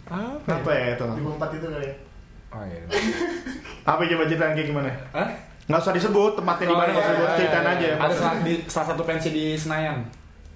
[0.08, 0.64] apa?
[0.64, 1.04] Apa ya itu?
[1.04, 1.96] Di empat itu kali ya.
[2.56, 2.82] Oh iya.
[3.92, 4.90] Apa coba ceritain kayak gimana?
[5.12, 5.30] Hah?
[5.66, 7.90] Nggak usah disebut tempatnya di mana, nggak usah disebut ceritain aja.
[8.00, 9.98] Ada salah, di, salah satu pensi di Senayan.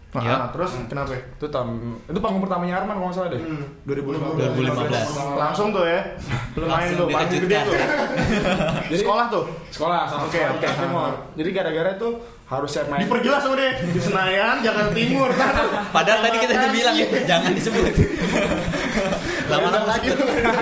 [0.10, 0.36] Nah, Ya.
[0.50, 1.14] terus kenapa?
[1.14, 1.22] ya?
[1.22, 1.70] Itu tahun
[2.04, 3.42] itu panggung pertamanya Arman kalau nggak salah deh.
[3.46, 3.66] Hmm.
[3.86, 4.58] 2015.
[4.58, 5.38] 2015.
[5.38, 6.02] Langsung tuh ya.
[6.58, 7.74] Lumayan Langsung tuh, panggung gede tuh.
[8.90, 9.44] Jadi- Sekolah tuh.
[9.70, 10.68] Sekolah sama Oke, sekolah oke.
[10.82, 11.12] Timur.
[11.38, 12.10] Jadi gara-gara itu
[12.50, 13.06] harus saya main.
[13.06, 15.30] Diperjelas sama dia di Senayan, Jakarta Timur.
[15.96, 17.84] Padahal tadi kita udah bilang ya, jangan disebut.
[19.50, 20.10] Lama-lama lagi.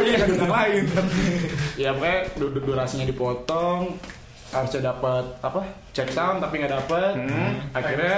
[0.04, 0.84] Iya, lain.
[1.78, 3.96] ya pokoknya du- du- durasinya dipotong
[4.48, 5.60] harusnya dapat apa
[5.92, 7.14] check sound tapi nggak dapat
[7.76, 8.18] akhirnya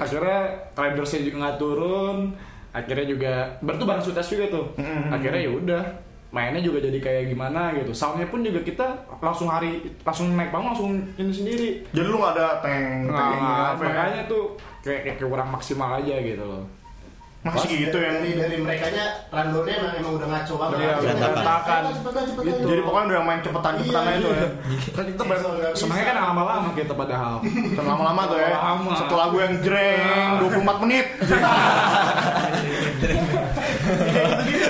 [0.00, 0.40] akhirnya
[0.72, 2.18] ridersnya juga nggak turun.
[2.74, 4.66] Akhirnya juga berarti bareng sutas juga tuh.
[5.06, 5.82] Akhirnya ya udah
[6.34, 7.94] mainnya juga jadi kayak gimana gitu.
[7.94, 8.82] Soundnya pun juga kita
[9.22, 11.70] langsung hari langsung naik panggung langsung ini sendiri.
[11.94, 13.90] Jadi lu nggak ada teng, Nah, teng, apa ya?
[13.94, 14.44] makanya tuh
[14.82, 16.66] kayak, kayak kurang maksimal aja gitu loh
[17.44, 20.76] Masih gitu yang dari dari mereka nya randonnya emang, emang udah ngaco banget.
[20.80, 21.82] Iya, Cepetan, berantakan.
[21.92, 22.48] cepetan, cepetan.
[22.48, 22.64] Gitu.
[22.64, 24.48] Jadi pokoknya udah main cepetan-cepetan Iya, aja tuh ya.
[24.72, 24.90] iya.
[24.90, 25.48] kan kita bisa.
[25.76, 27.34] semuanya kan lama-lama gitu padahal
[27.84, 28.48] lama-lama tuh ya.
[28.50, 28.90] Lama.
[28.96, 31.06] Satu lagu yang jreng 24 menit.
[33.04, 34.63] Terus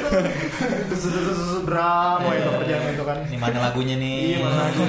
[1.64, 3.19] drama itu kerjaan itu kan.
[3.29, 4.17] Ini mana lagunya nih?
[4.35, 4.83] Iya mana lagu.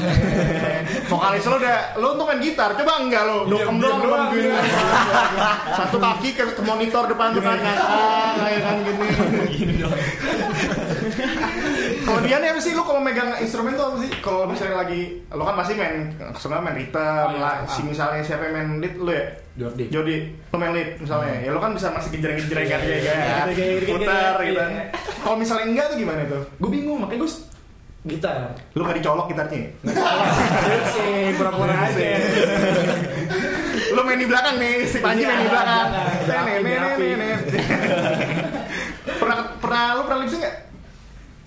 [1.12, 4.30] Vokalis lo udah, lo untuk main gitar, coba enggak lo, dokem doang doang.
[5.75, 8.78] Satu kaki ke, monitor depan tuh kan kayak kan
[9.51, 9.84] gini.
[12.01, 14.10] Kalau dia nih apa sih, lo kalau megang instrumen tuh apa sih?
[14.19, 15.95] Kalau misalnya lagi, lo kan pasti main,
[16.34, 17.39] sebenarnya main rhythm, Oh, iya.
[17.39, 17.56] lah.
[17.65, 19.25] Si misalnya siapa yang main lead, lo ya?
[19.56, 20.17] Jordi Jody,
[20.51, 23.15] lo main lead misalnya, ya lo kan bisa masih gejreng-gejreng kan kayak Iya,
[23.47, 24.60] kayak gitu, putar gitu, gitu.
[24.60, 24.84] iya.
[25.17, 26.43] Kalau misalnya enggak tuh gimana tuh?
[26.54, 27.32] gue bingung makanya gue
[28.06, 28.36] gitar
[28.75, 29.65] Lo gak dicolok gitarnya?
[30.91, 32.06] sih pura-pura aja
[33.91, 35.88] Lo main di belakang nih, si Panji main di belakang.
[36.28, 36.60] Iya, Nih,
[36.99, 37.34] nih, nih.
[39.15, 40.56] Pernah pernah lo pernah lip sync nggak?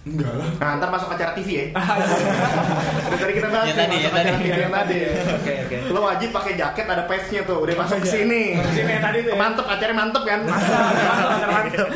[0.09, 1.65] Enggak lah Nah, ntar masuk acara TV ya.
[3.09, 4.41] Udah tadi kita bahas Yang nih, tadi, masuk yang acara tadi.
[4.41, 4.99] TV yang tadi.
[5.29, 8.43] oke oke Lo wajib pakai jaket ada patch-nya tuh, udah masuk ke sini.
[8.69, 9.37] sini yang tadi tuh ya.
[9.37, 10.41] Mantep, acaranya mantep kan?
[11.69, 11.85] Gitu.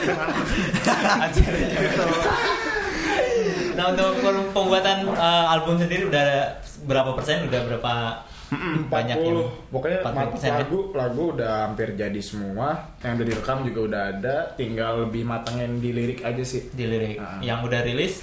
[3.72, 4.12] Nah untuk
[4.52, 7.48] pembuatan uh, album sendiri udah berapa persen?
[7.48, 8.20] Udah berapa
[8.84, 10.52] banyak yang 40 pokoknya 40% mat- ya?
[10.58, 12.68] lagu lagu udah hampir jadi semua.
[12.98, 16.68] Yang udah direkam juga udah ada tinggal lebih matangin di lirik aja sih.
[16.68, 17.16] Di lirik.
[17.16, 17.40] Ah.
[17.40, 18.22] yang udah rilis?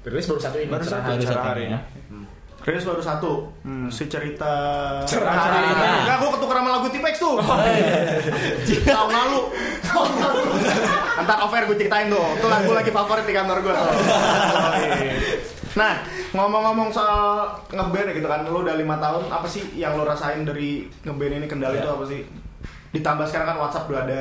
[0.00, 1.00] Rilis baru satu ini Baru Cerah.
[1.00, 1.10] satu.
[1.10, 1.64] baru satu hari.
[1.68, 1.80] ya.
[2.58, 3.32] Rilis baru satu,
[3.88, 4.52] si cerita
[5.02, 5.40] Cerita.
[6.02, 7.40] Enggak, gue ketukar sama lagu Tipex tuh.
[8.84, 9.40] Tahun lalu
[9.86, 10.42] Tahun lalu.
[11.18, 12.20] Ntar over gue ceritain tuh.
[12.36, 13.72] Itu lagu lagi favorit di kantor gue
[15.78, 20.02] Nah, ngomong-ngomong soal ngeband ya gitu kan Lu udah lima tahun, apa sih yang lu
[20.02, 22.26] rasain dari ngeband ini kendali itu apa sih?
[22.90, 24.20] Ditambah sekarang kan WhatsApp udah ada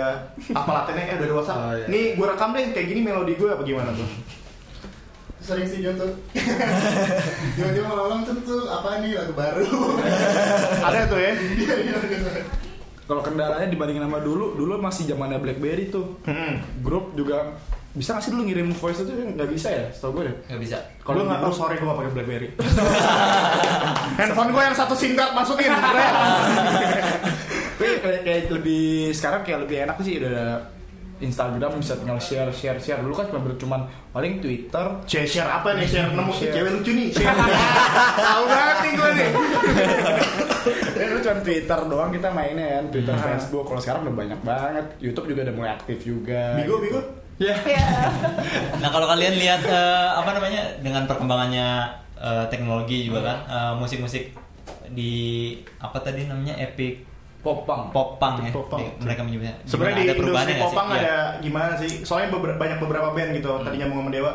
[0.54, 1.04] Apa latihannya?
[1.04, 1.86] Eh udah ada WhatsApp Oh, iya.
[1.90, 4.08] Nih gue rekam deh, kayak gini melodi gue apa gimana tuh?
[5.42, 6.12] Sering sih Jon tuh.
[7.56, 9.64] Tiba-tiba malam tuh tuh apa nih lagu baru.
[10.88, 11.32] Ada tuh ya?
[13.08, 16.60] kalau kendalanya dibandingin sama dulu dulu masih zamannya BlackBerry tuh Hmm.
[16.84, 17.56] grup juga
[17.98, 20.78] bisa nggak sih dulu ngirim voice itu nggak bisa ya setahu gue deh nggak bisa
[21.02, 22.48] Kalau nggak tahu sorry gue gak pakai BlackBerry.
[24.20, 25.72] Handphone gue yang satu SIM card masukin.
[27.78, 30.48] tapi kayak, kayak lebih sekarang kayak lebih enak sih udah ada
[31.18, 33.82] Instagram bisa tinggal share share share dulu kan cuma cuman
[34.12, 35.86] paling Twitter Share share apa nih?
[35.86, 37.08] Share nemu cewek lucu nih.
[37.10, 37.34] Share.
[38.28, 39.30] Tahu banget nih gue nih.
[40.94, 43.26] ya dulu cuma Twitter doang kita mainnya kan Twitter Hmm.
[43.32, 47.02] Facebook kalau sekarang udah banyak banget YouTube juga udah mulai aktif juga Bigo, bigo.
[47.40, 47.56] Ya
[48.82, 51.68] Nah kalau kalian lihat eh, apa namanya dengan perkembangannya
[52.16, 54.34] eh, teknologi juga kan eh, musik-musik
[54.90, 55.14] di
[55.78, 57.04] apa tadi namanya epic
[57.38, 58.82] popang pop punk ya Pop punk.
[58.82, 60.20] Di- mereka menyebutnya Sebenarnya di Gimana?
[60.20, 60.98] industri popang Iya.
[60.98, 61.92] ada gimana sih?
[62.02, 63.52] Soalnya beber- banyak beberapa band gitu.
[63.62, 64.32] Tadi nyambung sama Dewa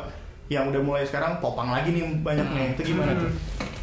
[0.49, 2.67] yang udah mulai sekarang popang lagi nih banyak nih.
[2.73, 3.29] Itu gimana tuh?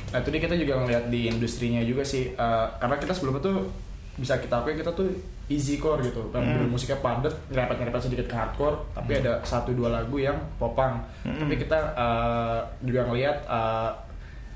[0.10, 3.70] Nah itu dia kita juga ngeliat di industrinya juga sih Eh, Karena kita sebelumnya tuh
[4.16, 5.10] bisa kita akui kita tuh
[5.50, 6.66] easy core gitu kan Hmm.
[6.68, 9.22] musiknya padat nyerempet-nyerempet sedikit ke hardcore tapi Hmm.
[9.22, 13.92] ada satu dua lagu yang popang tapi kita eh, juga ngeliat eh,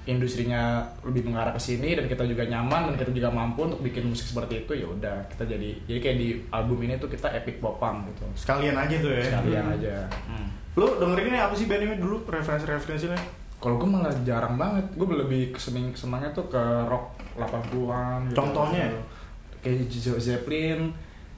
[0.04, 4.04] industrinya lebih mengarah ke sini dan kita juga nyaman dan kita juga mampu untuk bikin
[4.06, 7.58] musik seperti itu ya udah kita jadi jadi kayak di album ini tuh kita epic
[7.58, 9.24] popang gitu Sekalian aja tuh ya.
[9.26, 9.74] sekalian Hmm.
[9.74, 9.96] aja
[10.28, 10.48] Hmm.
[10.74, 13.42] Lu dengerin ini apa sih band ini dulu referensi-referensinya?
[13.56, 18.36] kalau gue malah jarang banget gue lebih keseneng senangnya tuh ke rock 80-an gitu.
[18.36, 18.92] Contohnya?
[19.64, 20.92] Kayak Ze- Zeppelin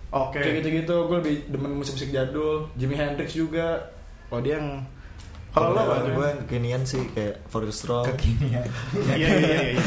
[0.09, 0.37] Oke.
[0.37, 3.93] kayak gitu-gitu gue lebih demen musik-musik jadul Jimi Hendrix juga
[4.25, 4.81] Kalau dia yang
[5.51, 6.03] kalau lo apa?
[6.03, 8.67] gue yang kekinian sih kayak For the Strong Kekinian.
[9.09, 9.59] Iya iya iya.
[9.71, 9.79] iya.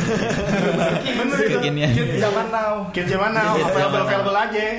[1.13, 1.53] Bener itu.
[1.53, 1.93] Kekinian.
[1.93, 2.73] Kids zaman now.
[2.89, 3.53] Kids zaman now.
[3.53, 4.65] Available available aja.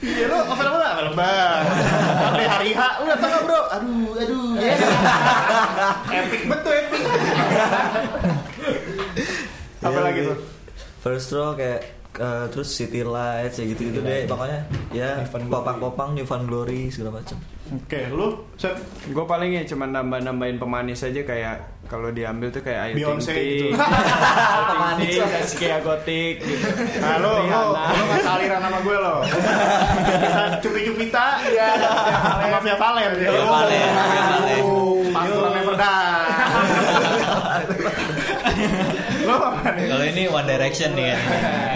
[0.00, 1.58] Iya lo available available.
[2.16, 3.60] Sampai hari H lu datang nggak bro?
[3.70, 4.48] Aduh aduh.
[6.20, 7.02] epic betul epic.
[9.80, 10.28] Apa Iya, lagi iya.
[10.30, 10.38] tuh?
[11.00, 11.80] First Row kayak
[12.12, 14.60] eh, terus City Lights ya gitu-gitu deh pokoknya
[14.92, 17.40] ya popang-popang Newfound Glory segala macam.
[17.70, 18.74] Oke, lu set
[19.14, 23.46] Gue paling ya cuma nambah-nambahin pemanis aja kayak kalau diambil tuh kayak Ayu Beyonce Ting
[23.46, 23.66] gitu.
[23.78, 23.78] Ting,
[24.98, 26.66] Ting Ting, Zaskia Gotik gitu.
[26.98, 29.14] Nah lo, lo gak saliran sama gue lo
[30.66, 31.68] cupi-cupita ya,
[32.42, 33.90] Sama Via Valen Via Valen.
[35.14, 36.39] Panturan Never Die?
[39.60, 41.20] Kalau ini One Direction nih kan.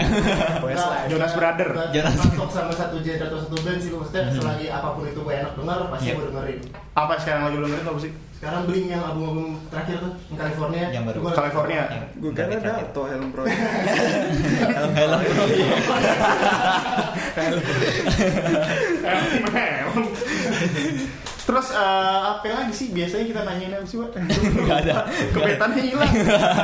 [0.65, 1.07] Westlife.
[1.07, 1.69] Jonas Brother.
[1.89, 2.13] Jonas.
[2.15, 5.53] Masuk sama satu genre atau satu band sih maksudnya selagi apa pun itu gue enak
[5.53, 6.13] denger pasti Iya.
[6.13, 6.59] gue dengerin.
[6.93, 8.11] Apa sekarang lagi lo dengerin apa sih?
[8.35, 10.85] Sekarang Blink yang album-album terakhir tuh yang California.
[10.91, 11.19] Yang baru.
[11.31, 11.83] California.
[12.15, 13.43] Gue kira Dato Helm Pro.
[13.47, 15.19] Helm-helm.
[19.45, 20.05] Emang.
[21.45, 24.17] Terus eh, apa lagi sih biasanya kita nanyain apa sih, Wak?
[24.65, 25.05] Gak ada.
[25.29, 26.13] Kebetannya hilang.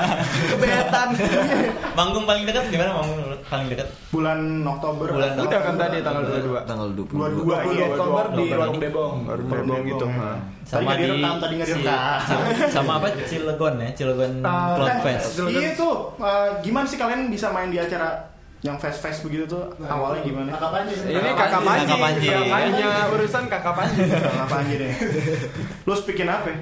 [0.58, 1.08] Kebetan.
[1.98, 3.88] Manggung paling dekat di mana manggung paling dekat?
[4.10, 5.06] Bulan Oktober.
[5.14, 6.66] Bulan Udah kan tadi tanggal 22.
[6.66, 7.14] Tanggal 22.
[7.14, 7.86] 22 iya.
[7.94, 8.58] Oktober di Oktober.
[8.58, 10.06] Warung Debong Baru Debong gitu.
[10.10, 10.14] Debong.
[10.18, 10.32] ha.
[10.62, 12.20] Tadi nggak direkam, tadi nggak si- direkam.
[12.24, 13.08] sama, sama apa?
[13.28, 15.28] Cilegon ya, Cilegon Uh, Cloud eh, Fest.
[15.46, 18.31] Iya tuh, uh, gimana sih kalian bisa main di acara
[18.62, 19.74] yang fest-fest begitu tuh?
[19.80, 20.50] Awalnya gimana?
[20.54, 20.94] Kakak Panji.
[21.02, 22.52] Ini Kakak kakak Panji, Panji, Kakak Panji.
[22.54, 24.02] lainnya urusan kakak Panji.
[24.14, 24.92] apa aja deh?
[25.90, 26.48] Lu speakin apa?
[26.48, 26.58] ya?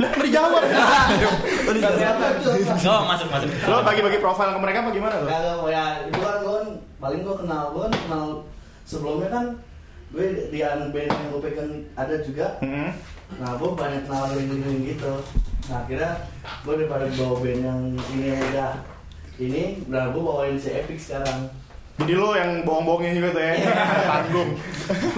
[0.00, 0.62] Lah nggak dijawab.
[2.80, 3.48] Oh, masuk masuk.
[3.66, 5.28] Lo bagi-bagi profil ke mereka apa gimana tuh?
[5.28, 6.66] Kagak, ya itu kan gue kan
[6.98, 8.24] paling gue kenal gue kan kenal
[8.82, 9.44] sebelumnya kan
[10.10, 12.90] gue di anu band yang gue pegang ada juga Hmm.
[13.38, 15.12] nah gue banyak kenalan link gitu
[15.68, 16.12] nah akhirnya
[16.64, 17.80] gue daripada bawa band yang
[18.16, 18.72] ini udah
[19.40, 21.50] ini udah gue bawain si Epic sekarang
[22.00, 23.52] Jadi lo yang bohong-bohongnya juga tuh ya,
[24.08, 24.56] panggung.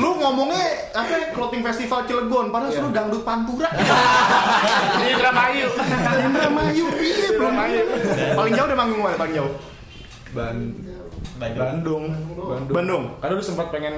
[0.02, 1.30] Lu ngomongnya apa?
[1.30, 3.70] Clothing Festival Cilegon, padahal suruh dangdut Pantura.
[5.14, 5.70] Indramayu
[6.26, 7.54] Indramayu, iya belum
[8.34, 9.14] Paling jauh udah manggung mana?
[9.14, 9.52] Paling jauh?
[10.34, 10.58] Ban
[11.38, 12.04] Bandung.
[12.34, 13.04] Bandung Bandung.
[13.22, 13.96] Karena udah sempat pengen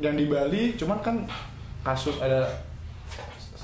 [0.00, 1.16] yang di Bali, cuman kan
[1.84, 2.48] kasus ada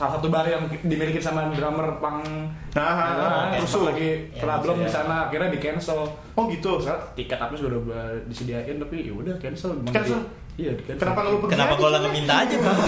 [0.03, 2.27] salah satu bar yang dimiliki sama drummer pang
[2.75, 3.87] Nah, nah, terus rusuh.
[3.87, 4.91] lagi Ya, problem di ya.
[4.93, 6.75] sana akhirnya di cancel Oh gitu.
[6.77, 10.19] Soalnya tiket apa sudah udah disediain tapi ya udah cancel Cancel?
[10.19, 10.27] di-
[10.59, 11.53] iya di cancel Kenapa lu pergi?
[11.55, 11.87] Kenapa sih?
[11.95, 12.79] nggak minta aja, Bang?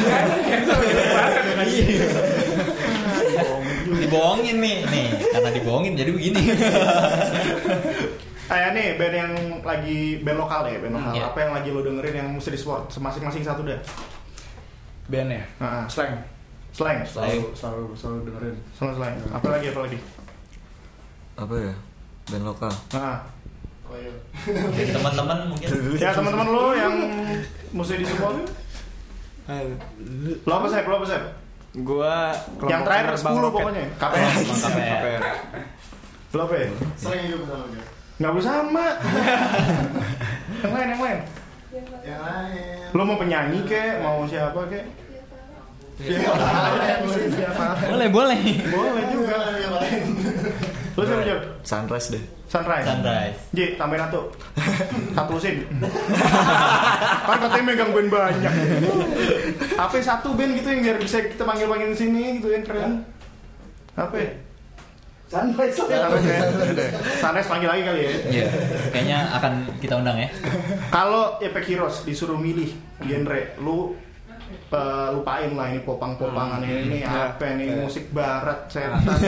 [3.84, 6.42] Dibohongin nih, nih karena dibohongin jadi begini.
[8.44, 11.10] Kayak nih band yang lagi band lokal ya, band lokal.
[11.10, 11.24] Hmm, iya.
[11.26, 13.78] Apa yang lagi lo dengerin yang mesti di support masing-masing satu deh.
[15.04, 15.84] band ya Heeh.
[15.86, 16.16] slang
[16.74, 17.06] Slang.
[17.06, 19.14] selalu selalu selalu dengerin Sama slang.
[19.30, 19.98] Apa lagi apa lagi?
[21.38, 21.74] Apa ya?
[22.34, 22.74] Band lokal.
[22.90, 23.18] Nah.
[23.84, 24.10] Oh, iya.
[24.90, 26.94] Teman-teman mungkin Ya teman-teman lo yang
[27.70, 28.42] mesti di support.
[30.42, 30.80] Lo apa sih?
[30.82, 31.20] Lo apa sih?
[31.74, 32.30] Gua
[32.66, 33.54] Yang terakhir 10 roket.
[33.54, 33.84] pokoknya.
[33.94, 34.30] KPR.
[34.90, 35.22] KPR.
[36.34, 36.66] Lo apa ya?
[36.98, 37.84] Sering juga sama dia.
[38.14, 38.86] Nggak boleh sama.
[40.62, 41.18] yang lain, yang lain.
[42.02, 42.78] Yang lain.
[42.94, 44.02] Lo mau penyanyi kek?
[44.02, 45.03] Mau siapa kek?
[47.90, 48.40] Boleh, boleh.
[48.66, 49.36] Boleh juga.
[50.94, 51.38] Lo siapa Jor?
[51.66, 52.24] Sunrise deh.
[52.46, 52.86] Sunrise.
[52.86, 53.38] Sunrise.
[53.50, 54.30] Ji, tambahin satu.
[55.10, 55.66] Satu sin.
[57.26, 58.52] kan katanya megang band banyak.
[59.74, 63.02] Apa satu band gitu yang biar bisa kita panggil-panggil di sini gitu yang keren.
[63.98, 64.14] Apa?
[64.18, 64.30] ya?
[65.34, 66.38] Sunrise Sunrise ya.
[67.18, 68.12] Sunrise panggil lagi kali ya.
[68.30, 68.46] Iya,
[68.94, 69.52] kayaknya akan
[69.82, 70.30] kita undang ya.
[70.94, 72.70] Kalau Epic Heroes disuruh milih
[73.02, 73.98] genre, lu
[75.14, 79.18] lupain lah ini popang-popangan ini, ini apa nih musik barat setan.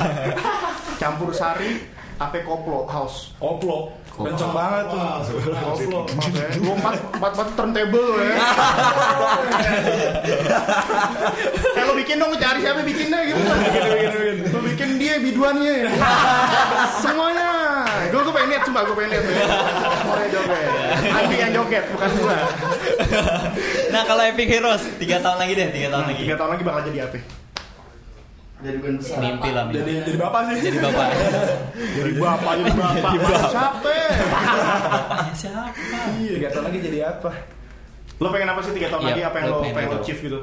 [1.02, 1.82] Campur sari,
[2.16, 3.34] apa koplo house.
[3.40, 5.00] koplo kenceng banget tuh
[5.56, 6.00] Koplo.
[6.60, 8.36] Lu empat empat empat turntable ya.
[11.72, 13.40] Eh lo bikin dong cari siapa bikinnya gitu.
[14.52, 15.88] Lo bikin dia biduannya.
[17.02, 17.61] Semuanya.
[18.12, 19.24] Gue gue pengen lihat, sumpah gue pengen lihat.
[20.04, 20.68] Mulai joget.
[21.08, 22.36] Andi yang joget, bukan gue.
[23.88, 26.80] nah kalau Epic Heroes tiga tahun lagi deh tiga tahun lagi Tiga tahun lagi bakal
[26.86, 27.18] jadi apa?
[28.62, 29.18] Jadi band besar.
[29.18, 29.76] mimpi lah mimpi.
[29.80, 30.56] Jadi jadi bapak sih.
[30.62, 31.06] jadi bapak
[31.74, 33.10] Jadi bapak, jadi bapak.
[33.18, 33.94] Mana siapa?
[34.22, 37.30] bapaknya siapa Tiga tahun lagi jadi apa?
[38.22, 39.22] Lo pengen apa sih tiga tahun Iya, lagi?
[39.26, 40.38] Apa yang lo pengen pengen lo achieve gitu?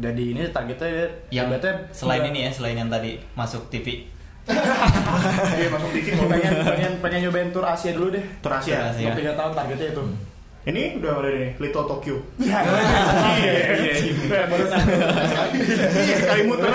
[0.00, 0.88] Jadi ini targetnya
[1.28, 4.08] yang targetnya selain ini ya selain yang tadi masuk TV
[5.60, 8.24] Iya masuk TV mau pengen pengen pengen nyobain tour Asia dulu deh.
[8.40, 8.76] Tur Asia.
[8.80, 9.10] Tur Asia.
[9.12, 10.04] Tiga tahun targetnya itu.
[10.60, 12.16] Ini udah udah nih, Little Tokyo.
[12.36, 12.60] Iya.
[13.40, 14.92] Iya, baru satu.
[15.96, 16.68] Iya, sekali muter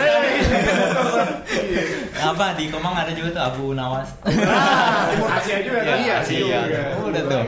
[2.18, 5.96] apa di Kemang ada juga tuh Abu Nawas Ah, Timur Asia juga kan?
[6.02, 6.42] Iya, sih.
[6.42, 6.60] Asia.
[6.66, 6.82] juga.
[7.06, 7.44] udah tuh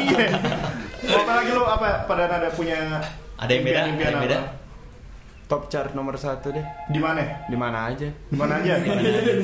[0.00, 0.26] Iya.
[1.10, 2.78] Apa lagi lo apa pada ada punya
[3.36, 3.80] Ada yang beda?
[3.84, 4.24] impian-impian Ada yang apa?
[4.24, 4.38] beda?
[5.50, 6.62] Top chart nomor satu deh.
[6.86, 7.26] Di mana?
[7.50, 8.06] Di mana aja.
[8.06, 8.78] Di mana aja?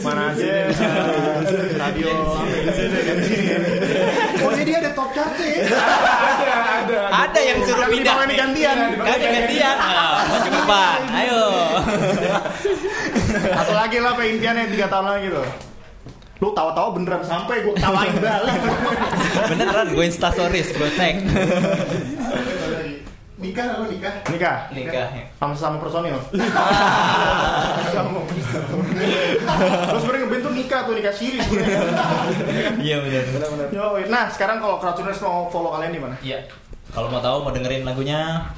[0.06, 0.70] Mana aja?
[1.82, 3.54] Radio di sini di sini.
[4.46, 5.66] Oh jadi ada top chart ya?
[7.10, 8.36] ada yang suruh Yang pindah dibawain nih.
[8.38, 8.76] gantian.
[9.02, 11.42] kan gantian nah, maju ke depan ayo
[13.58, 15.48] Atau lagi lah apa impiannya tiga tahun lagi tuh?
[16.38, 18.60] Lu tawa-tawa beneran sampai gue tawain balik.
[19.50, 21.16] beneran gue instastories gue tag
[23.36, 24.24] Nikah lo nikah.
[24.32, 24.56] Nikah.
[24.72, 26.16] nikah Sama sama personil.
[27.92, 28.64] Sama personil.
[29.92, 31.78] Terus sebenarnya ngeband tuh nikah tuh nikah siri sebenarnya.
[32.80, 33.22] iya bener
[33.68, 36.16] Yo, nah sekarang kalau Crowdtuners mau follow kalian di mana?
[36.24, 36.48] iya
[36.90, 38.48] kalau mau tahu mau dengerin lagunya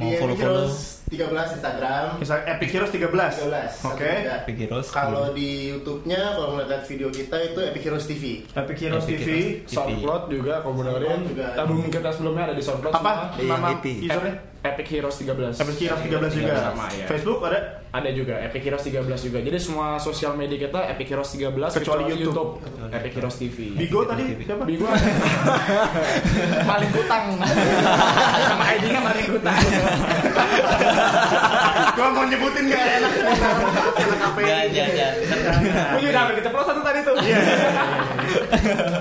[0.00, 0.68] mau Di follow follow
[1.10, 2.04] 13 Instagram.
[2.16, 3.44] Bisa Epic Heroes 13.
[3.44, 3.90] 13.
[3.92, 4.12] Oke.
[4.24, 8.24] Epic Heroes Kalau di YouTube-nya kalau melihat video kita itu Epic Heroes TV.
[8.56, 9.28] Epic Heroes Epic TV.
[9.28, 9.72] Heroes.
[9.74, 11.20] Soundcloud juga kalau mau dengerin.
[11.60, 12.94] Album kita sebelumnya ada di Soundcloud.
[12.96, 13.12] Apa?
[13.36, 14.53] Di Nama usernya?
[14.64, 15.60] Epic Heroes 13.
[15.60, 16.54] Epic Heroes 13 juga.
[16.72, 17.04] Sama, ya.
[17.04, 17.84] Facebook ada?
[17.92, 19.38] Ada juga Epic Heroes 13 juga.
[19.44, 22.64] Jadi semua sosial media kita Epic Heroes 13 Kecuali YouTube.
[22.88, 23.76] Epic Heroes TV.
[23.76, 24.64] Bigo tadi siapa?
[24.64, 25.04] Bigo ada.
[26.72, 27.36] Maling kutang.
[28.48, 29.52] Sama ID-nya maling kutang.
[31.94, 33.12] Gua mau nyebutin gak enak.
[34.00, 35.08] Enak apa ya ya ya
[35.94, 37.14] Gue juga udah kita satu tadi tuh.
[37.20, 37.38] Iya.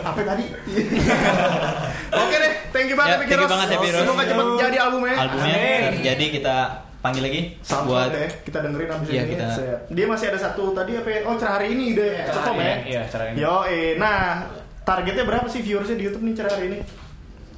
[0.03, 0.45] Apa tadi?
[2.23, 3.95] Oke deh, thank you banget Ya, thank you banget, Heroes.
[3.97, 5.15] Semoga cepat jadi albumnya.
[5.17, 6.01] albumnya Amin.
[6.01, 6.56] jadi kita
[6.99, 9.32] panggil lagi Soundcloud buat deh, kita dengerin abis Iya, ini.
[9.34, 9.56] kita-.
[9.89, 11.10] Dia masih ada satu tadi apa?
[11.10, 11.19] ya?
[11.23, 12.75] Oh, cerah hari ini udah perform ya.
[12.86, 13.38] Iya, cara ini.
[13.38, 14.47] Yo, eh, nah
[14.82, 16.79] targetnya berapa sih viewersnya di YouTube nih cerah hari ini?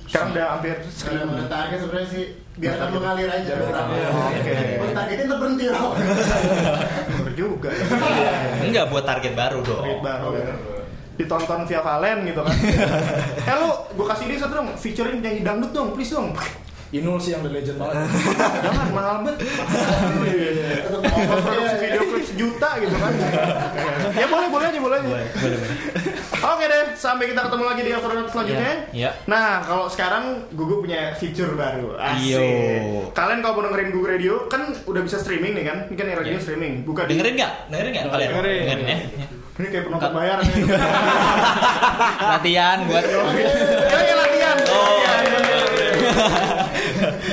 [0.05, 1.33] Sekarang udah hampir seribu.
[1.45, 3.53] target sebenarnya sih biarkan mengalir aja.
[3.59, 4.53] Oke.
[4.93, 5.91] Targetnya tetap berhenti loh.
[7.35, 7.67] Juga.
[8.61, 10.45] enggak buat target baru dong Target baru ya.
[11.15, 12.55] Ditonton via Valen gitu kan.
[13.49, 16.35] eh lu, gue kasih ide satu dong, featuring nyanyi dangdut dong, please dong.
[16.91, 18.07] Inul sih yang the legend banget.
[18.63, 19.35] Jangan mahal banget.
[19.41, 21.43] Tetap Ongkos ya.
[21.43, 23.11] produksi video klip sejuta gitu kan.
[24.13, 25.17] ya boleh, boleh aja, boleh aja.
[26.45, 28.61] Oke deh, sampai kita ketemu lagi di Afternoon selanjutnya.
[28.61, 29.09] Iya, iya.
[29.25, 31.97] Nah, kalau sekarang Gugu punya feature baru.
[31.97, 32.21] Asik.
[32.31, 32.45] Iyo.
[33.11, 35.77] Kalian kalau mau dengerin Gugu Radio kan udah bisa streaming nih kan?
[35.89, 36.43] Ini kan radio Iya.
[36.43, 36.73] streaming.
[36.85, 38.61] Buka di dengerin nggak dengerin nggak kalian Dengerin.
[38.61, 40.63] dengerin ya Ini kayak penonton bayaran ya.
[42.29, 44.57] latihan buat Ya, ya latihan.
[44.67, 44.97] Oh.
[44.99, 45.43] Latihan.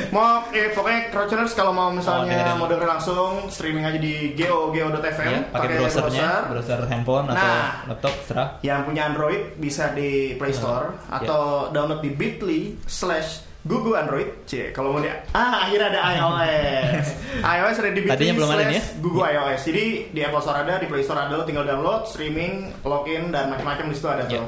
[0.08, 2.56] mau eh pokoknya Crowdtuners kalau mau Oh, misalnya dengerin.
[2.56, 7.72] mau dengerin langsung streaming aja di geo geo.fm ya, pakai browsernya browser handphone atau Nah.
[7.86, 13.94] laptop serah yang punya Android bisa di Play Store atau download di Bitly slash Google
[13.94, 17.06] Android C kalau mau di ah akhirnya ada iOS
[17.56, 18.82] iOS Bitly Tadinya belum ada ya?
[18.98, 22.74] Google iOS jadi di Apple Store ada di Play Store ada lo tinggal download streaming
[22.82, 24.42] login dan macam-macam di situ ada Ya.
[24.42, 24.46] tuh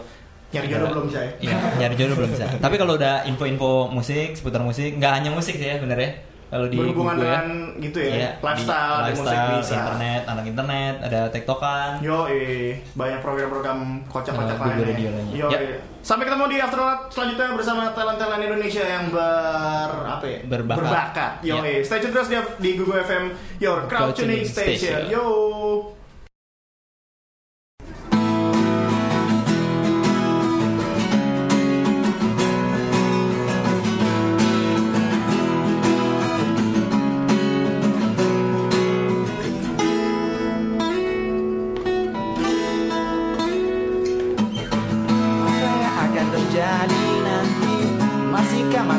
[0.55, 2.47] nyari jodoh belum bisa ya Iya, nyari jodoh belum bisa.
[2.63, 6.15] Tapi kalau udah info-info musik, seputar musik, nggak hanya musik sih ya sebenarnya.
[6.55, 7.23] Kalau di berhubungan ya.
[7.43, 7.47] dengan
[7.83, 11.91] gitu ya Iya, lifestyle, di di musik lifestyle, bisa internet, anak internet, ada tektokan.
[11.99, 15.11] Yo, eh, banyak program-program kocak-kocak Google lainnya.
[15.11, 15.35] Lainnya.
[15.35, 15.59] Yo, Ya.
[15.59, 15.83] eh.
[15.99, 20.39] Sampai ketemu di Afternoon selanjutnya bersama talent-talent Indonesia yang ber apa ya?
[20.47, 21.33] Berbakat.
[21.43, 21.67] Yo, Ya.
[21.67, 21.83] eh.
[21.83, 23.25] stay tune terus di, di Google FM
[23.59, 24.79] Your Crowd Tuning Station.
[24.95, 25.11] Station.
[25.11, 25.27] Yo.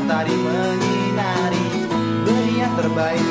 [0.06, 1.66] Matahari menyinari
[2.62, 3.26] yang terbaik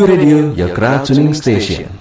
[0.00, 1.99] Google Radio, your crowd tuning station.